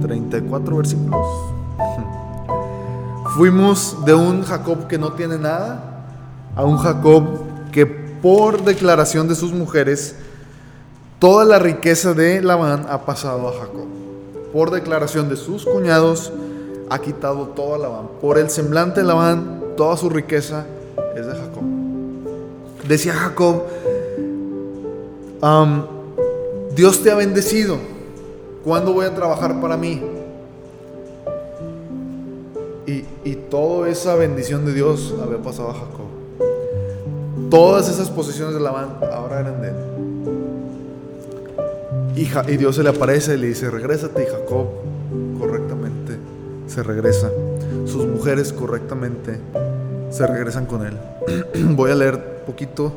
34 0.00 0.76
versículos. 0.76 1.26
Fuimos 3.34 3.96
de 4.04 4.14
un 4.14 4.42
Jacob 4.42 4.86
que 4.86 4.96
no 4.96 5.12
tiene 5.12 5.38
nada 5.38 6.06
a 6.54 6.64
un 6.64 6.78
Jacob 6.78 7.24
que 7.72 7.84
por 7.86 8.62
declaración 8.64 9.28
de 9.28 9.34
sus 9.34 9.52
mujeres, 9.52 10.14
toda 11.18 11.44
la 11.44 11.58
riqueza 11.58 12.14
de 12.14 12.42
Labán 12.42 12.86
ha 12.88 13.04
pasado 13.04 13.48
a 13.48 13.52
Jacob. 13.52 13.86
Por 14.52 14.70
declaración 14.70 15.28
de 15.28 15.36
sus 15.36 15.64
cuñados, 15.64 16.32
ha 16.90 16.98
quitado 17.00 17.48
toda 17.48 17.78
Labán. 17.78 18.08
Por 18.20 18.38
el 18.38 18.50
semblante 18.50 19.00
de 19.00 19.06
Labán, 19.06 19.62
toda 19.76 19.96
su 19.96 20.08
riqueza 20.08 20.66
es 21.16 21.26
de 21.26 21.32
Jacob. 21.32 21.62
Decía 22.86 23.12
Jacob, 23.12 23.62
Dios 26.74 27.02
te 27.02 27.10
ha 27.10 27.14
bendecido. 27.14 27.76
¿Cuándo 28.64 28.92
voy 28.92 29.06
a 29.06 29.14
trabajar 29.14 29.60
para 29.60 29.76
mí? 29.76 30.02
Y, 32.86 33.04
y 33.24 33.34
toda 33.50 33.88
esa 33.88 34.14
bendición 34.14 34.64
de 34.64 34.72
Dios 34.72 35.14
había 35.22 35.38
pasado 35.38 35.70
a 35.70 35.74
Jacob. 35.74 36.06
Todas 37.50 37.88
esas 37.88 38.10
posesiones 38.10 38.54
de 38.54 38.60
Labán 38.60 38.98
ahora 39.12 39.40
eran 39.40 39.60
de 39.60 39.68
él. 39.68 39.74
Y, 42.16 42.52
y 42.52 42.56
Dios 42.56 42.76
se 42.76 42.82
le 42.82 42.88
aparece 42.88 43.34
y 43.34 43.36
le 43.38 43.48
dice, 43.48 43.70
regrésate. 43.70 44.22
Y 44.22 44.26
Jacob 44.26 44.66
se 46.78 46.84
regresa. 46.84 47.28
Sus 47.86 48.06
mujeres 48.06 48.52
correctamente 48.52 49.40
se 50.10 50.24
regresan 50.28 50.64
con 50.64 50.86
él. 50.86 50.96
Voy 51.74 51.90
a 51.90 51.96
leer 51.96 52.44
poquito 52.46 52.92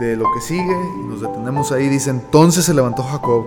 de 0.00 0.16
lo 0.16 0.24
que 0.34 0.40
sigue 0.40 0.76
y 1.00 1.06
nos 1.06 1.20
detenemos 1.20 1.70
ahí. 1.70 1.88
Dice, 1.88 2.10
entonces 2.10 2.64
se 2.64 2.74
levantó 2.74 3.04
Jacob, 3.04 3.44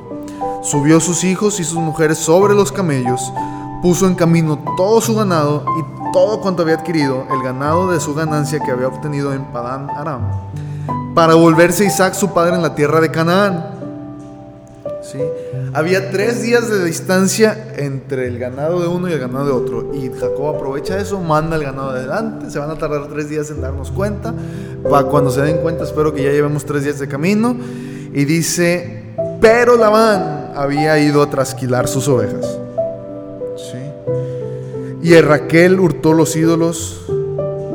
subió 0.63 1.02
sus 1.02 1.26
hijos 1.26 1.60
y 1.60 1.65
sus 1.65 1.80
mujeres 1.80 2.17
sobre 2.17 2.54
los 2.54 2.71
camellos, 2.71 3.34
puso 3.82 4.08
en 4.08 4.15
camino 4.15 4.58
todo 4.78 5.02
su 5.02 5.13
ganado 5.13 5.65
y 5.80 6.13
todo 6.13 6.39
cuanto 6.39 6.62
había 6.62 6.76
adquirido, 6.76 7.26
el 7.30 7.43
ganado 7.43 7.91
de 7.91 8.00
su 8.00 8.13
ganancia 8.13 8.62
que 8.62 8.71
había 8.71 8.88
obtenido 8.88 9.34
en 9.34 9.43
Padán 9.52 9.89
Aram, 9.89 10.21
para 11.13 11.36
volverse 11.36 11.84
Isaac 11.84 12.13
su 12.13 12.34
padre 12.34 12.56
en 12.56 12.62
la 12.62 12.74
tierra 12.74 13.02
de 13.02 13.12
Canaán. 13.12 13.65
¿Sí? 15.02 15.19
Había 15.75 16.09
tres 16.09 16.41
días 16.41 16.69
de 16.69 16.85
distancia 16.85 17.73
entre 17.75 18.27
el 18.27 18.39
ganado 18.39 18.79
de 18.79 18.88
uno 18.88 19.09
y 19.09 19.11
el 19.11 19.19
ganado 19.19 19.45
de 19.45 19.51
otro. 19.51 19.93
Y 19.93 20.09
Jacob 20.09 20.55
aprovecha 20.55 20.97
eso, 20.97 21.19
manda 21.19 21.57
el 21.57 21.63
ganado 21.63 21.89
adelante. 21.89 22.49
Se 22.49 22.59
van 22.59 22.69
a 22.69 22.75
tardar 22.75 23.09
tres 23.09 23.27
días 23.27 23.51
en 23.51 23.59
darnos 23.59 23.91
cuenta. 23.91 24.33
Para 24.89 25.03
cuando 25.07 25.31
se 25.31 25.41
den 25.41 25.57
cuenta, 25.57 25.83
espero 25.83 26.13
que 26.13 26.23
ya 26.23 26.31
llevemos 26.31 26.63
tres 26.63 26.85
días 26.85 26.97
de 26.99 27.09
camino. 27.09 27.57
Y 28.13 28.23
dice, 28.23 29.03
pero 29.41 29.75
Labán 29.75 30.53
había 30.55 30.97
ido 30.97 31.21
a 31.21 31.29
trasquilar 31.29 31.89
sus 31.89 32.07
ovejas. 32.07 32.57
Y 35.03 35.19
Raquel 35.19 35.79
hurtó 35.81 36.13
los 36.13 36.38
ídolos 36.38 37.05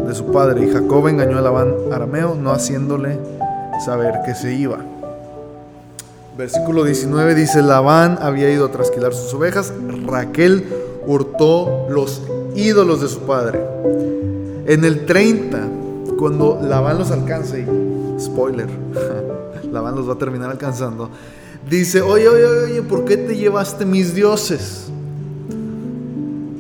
de 0.09 0.15
su 0.15 0.33
padre. 0.33 0.65
Y 0.65 0.73
Jacob 0.73 1.07
engañó 1.07 1.37
a 1.37 1.43
Labán 1.43 1.75
arameo, 1.93 2.35
no 2.35 2.51
haciéndole 2.51 3.19
saber 3.85 4.15
que 4.25 4.35
se 4.35 4.55
iba. 4.55 4.79
Versículo 6.41 6.85
19 6.85 7.35
dice, 7.35 7.61
Labán 7.61 8.19
había 8.23 8.51
ido 8.51 8.65
a 8.65 8.71
trasquilar 8.73 9.13
sus 9.13 9.35
ovejas, 9.35 9.75
Raquel 10.07 10.65
hurtó 11.07 11.87
los 11.91 12.23
ídolos 12.57 13.03
de 13.03 13.09
su 13.09 13.21
padre. 13.27 13.61
En 14.65 14.87
el 14.87 15.05
30, 15.05 15.69
cuando 16.19 16.59
Labán 16.63 16.97
los 16.99 17.11
alcanza, 17.11 17.59
y 17.59 17.67
spoiler, 18.19 18.69
Labán 19.71 19.95
los 19.95 20.09
va 20.09 20.15
a 20.15 20.17
terminar 20.19 20.51
alcanzando, 20.51 21.11
dice, 21.69 22.01
oye, 22.01 22.27
oye, 22.27 22.47
oye, 22.47 22.83
¿por 22.85 23.05
qué 23.05 23.19
te 23.19 23.37
llevaste 23.37 23.85
mis 23.85 24.15
dioses? 24.15 24.87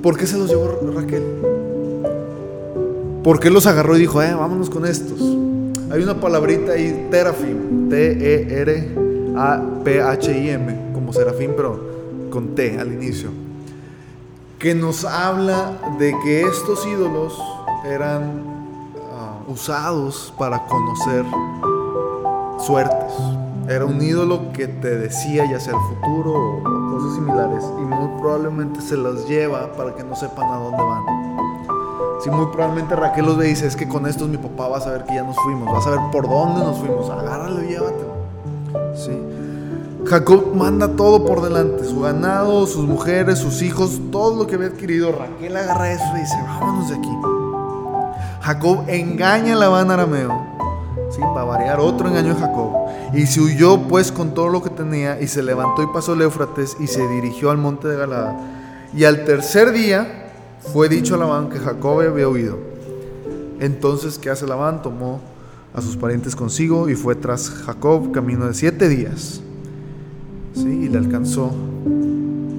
¿Por 0.02 0.18
qué 0.18 0.26
se 0.26 0.36
los 0.36 0.50
llevó 0.50 0.78
Raquel? 0.94 1.22
¿Por 3.24 3.40
qué 3.40 3.48
los 3.48 3.66
agarró 3.66 3.96
y 3.96 4.00
dijo, 4.00 4.22
eh, 4.22 4.34
vámonos 4.34 4.68
con 4.68 4.84
estos? 4.84 5.18
Hay 5.90 6.02
una 6.02 6.20
palabrita 6.20 6.72
ahí, 6.72 7.08
terafim, 7.10 7.88
T-E-R 7.88 9.08
a-P-H-I-M, 9.36 10.92
como 10.94 11.12
serafín, 11.12 11.52
pero 11.56 11.80
con 12.30 12.54
T 12.54 12.78
al 12.78 12.92
inicio, 12.92 13.30
que 14.58 14.74
nos 14.74 15.04
habla 15.04 15.78
de 15.98 16.14
que 16.22 16.42
estos 16.42 16.86
ídolos 16.86 17.40
eran 17.84 18.42
ah, 19.12 19.38
usados 19.48 20.32
para 20.38 20.66
conocer 20.66 21.24
suertes. 22.58 23.14
Era 23.68 23.84
un 23.84 24.02
ídolo 24.02 24.52
que 24.52 24.66
te 24.66 24.98
decía 24.98 25.44
ya 25.50 25.60
sea 25.60 25.74
el 25.74 25.96
futuro 25.96 26.58
o 26.58 26.90
cosas 26.92 27.14
similares 27.14 27.64
y 27.78 27.82
muy 27.82 28.20
probablemente 28.20 28.80
se 28.80 28.96
los 28.96 29.28
lleva 29.28 29.72
para 29.72 29.94
que 29.94 30.02
no 30.02 30.16
sepan 30.16 30.50
a 30.50 30.56
dónde 30.56 30.82
van. 30.82 31.20
Si 32.20 32.30
muy 32.30 32.46
probablemente 32.46 32.94
Raquel 32.96 33.24
los 33.24 33.38
ve 33.38 33.46
y 33.46 33.50
dice, 33.50 33.66
es 33.66 33.76
que 33.76 33.88
con 33.88 34.06
estos 34.06 34.28
mi 34.28 34.36
papá 34.36 34.68
va 34.68 34.76
a 34.76 34.80
saber 34.80 35.04
que 35.04 35.14
ya 35.14 35.22
nos 35.22 35.36
fuimos, 35.36 35.72
va 35.72 35.78
a 35.78 35.82
saber 35.82 36.00
por 36.12 36.28
dónde 36.28 36.60
nos 36.60 36.78
fuimos, 36.78 37.08
agárralo 37.08 37.62
y 37.62 37.68
llévatelo. 37.68 38.09
¿Sí? 38.94 39.12
Jacob 40.06 40.54
manda 40.54 40.88
todo 40.96 41.24
por 41.24 41.42
delante, 41.42 41.84
su 41.84 42.00
ganado, 42.00 42.66
sus 42.66 42.86
mujeres, 42.86 43.38
sus 43.38 43.62
hijos, 43.62 44.00
todo 44.10 44.36
lo 44.36 44.46
que 44.46 44.54
había 44.54 44.68
adquirido. 44.68 45.12
Raquel 45.12 45.56
agarra 45.56 45.92
eso 45.92 46.04
y 46.16 46.20
dice, 46.20 46.36
vámonos 46.46 46.88
de 46.88 46.96
aquí. 46.96 47.08
Jacob 48.40 48.84
engaña 48.88 49.52
a 49.52 49.56
Labán 49.56 49.90
arameo, 49.90 50.32
¿sí? 51.10 51.20
para 51.20 51.44
variar 51.44 51.80
otro 51.80 52.08
engaño 52.08 52.34
de 52.34 52.40
Jacob. 52.40 52.70
Y 53.12 53.26
se 53.26 53.40
huyó 53.40 53.82
pues 53.88 54.10
con 54.10 54.34
todo 54.34 54.48
lo 54.48 54.62
que 54.62 54.70
tenía 54.70 55.20
y 55.20 55.26
se 55.26 55.42
levantó 55.42 55.82
y 55.82 55.86
pasó 55.88 56.14
el 56.14 56.22
Éufrates 56.22 56.76
y 56.80 56.86
se 56.86 57.06
dirigió 57.06 57.50
al 57.50 57.58
monte 57.58 57.88
de 57.88 57.96
Galada. 57.96 58.36
Y 58.94 59.04
al 59.04 59.24
tercer 59.24 59.72
día 59.72 60.32
fue 60.72 60.88
dicho 60.88 61.14
a 61.14 61.18
Labán 61.18 61.50
que 61.50 61.58
Jacob 61.58 62.00
había 62.00 62.28
huido. 62.28 62.58
Entonces, 63.60 64.18
¿qué 64.18 64.30
hace 64.30 64.46
Labán? 64.46 64.80
Tomó 64.80 65.20
a 65.74 65.80
sus 65.80 65.96
parientes 65.96 66.34
consigo 66.34 66.88
y 66.88 66.94
fue 66.94 67.14
tras 67.14 67.50
Jacob 67.50 68.12
camino 68.12 68.46
de 68.46 68.54
siete 68.54 68.88
días. 68.88 69.40
¿sí? 70.54 70.68
Y 70.68 70.88
le 70.88 70.98
alcanzó 70.98 71.52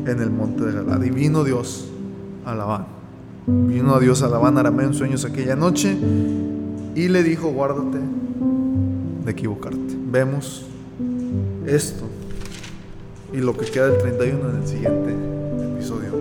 en 0.05 0.19
el 0.19 0.29
monte 0.29 0.65
de 0.65 0.73
Galad. 0.73 1.03
Y 1.03 1.09
vino 1.09 1.43
Dios 1.43 1.87
a 2.45 2.55
Labán. 2.55 2.85
Vino 3.47 3.95
a 3.95 3.99
Dios 3.99 4.21
a 4.21 4.29
Labán 4.29 4.57
arameo 4.57 4.87
en 4.87 4.93
sueños 4.93 5.25
aquella 5.25 5.55
noche 5.55 5.97
y 6.95 7.07
le 7.07 7.23
dijo, 7.23 7.49
guárdate 7.49 7.99
de 9.25 9.31
equivocarte. 9.31 9.97
Vemos 10.11 10.65
esto 11.65 12.05
y 13.33 13.37
lo 13.37 13.57
que 13.57 13.65
queda 13.65 13.87
del 13.87 14.01
31 14.01 14.49
en 14.49 14.55
el 14.61 14.67
siguiente 14.67 15.15
episodio 15.75 16.20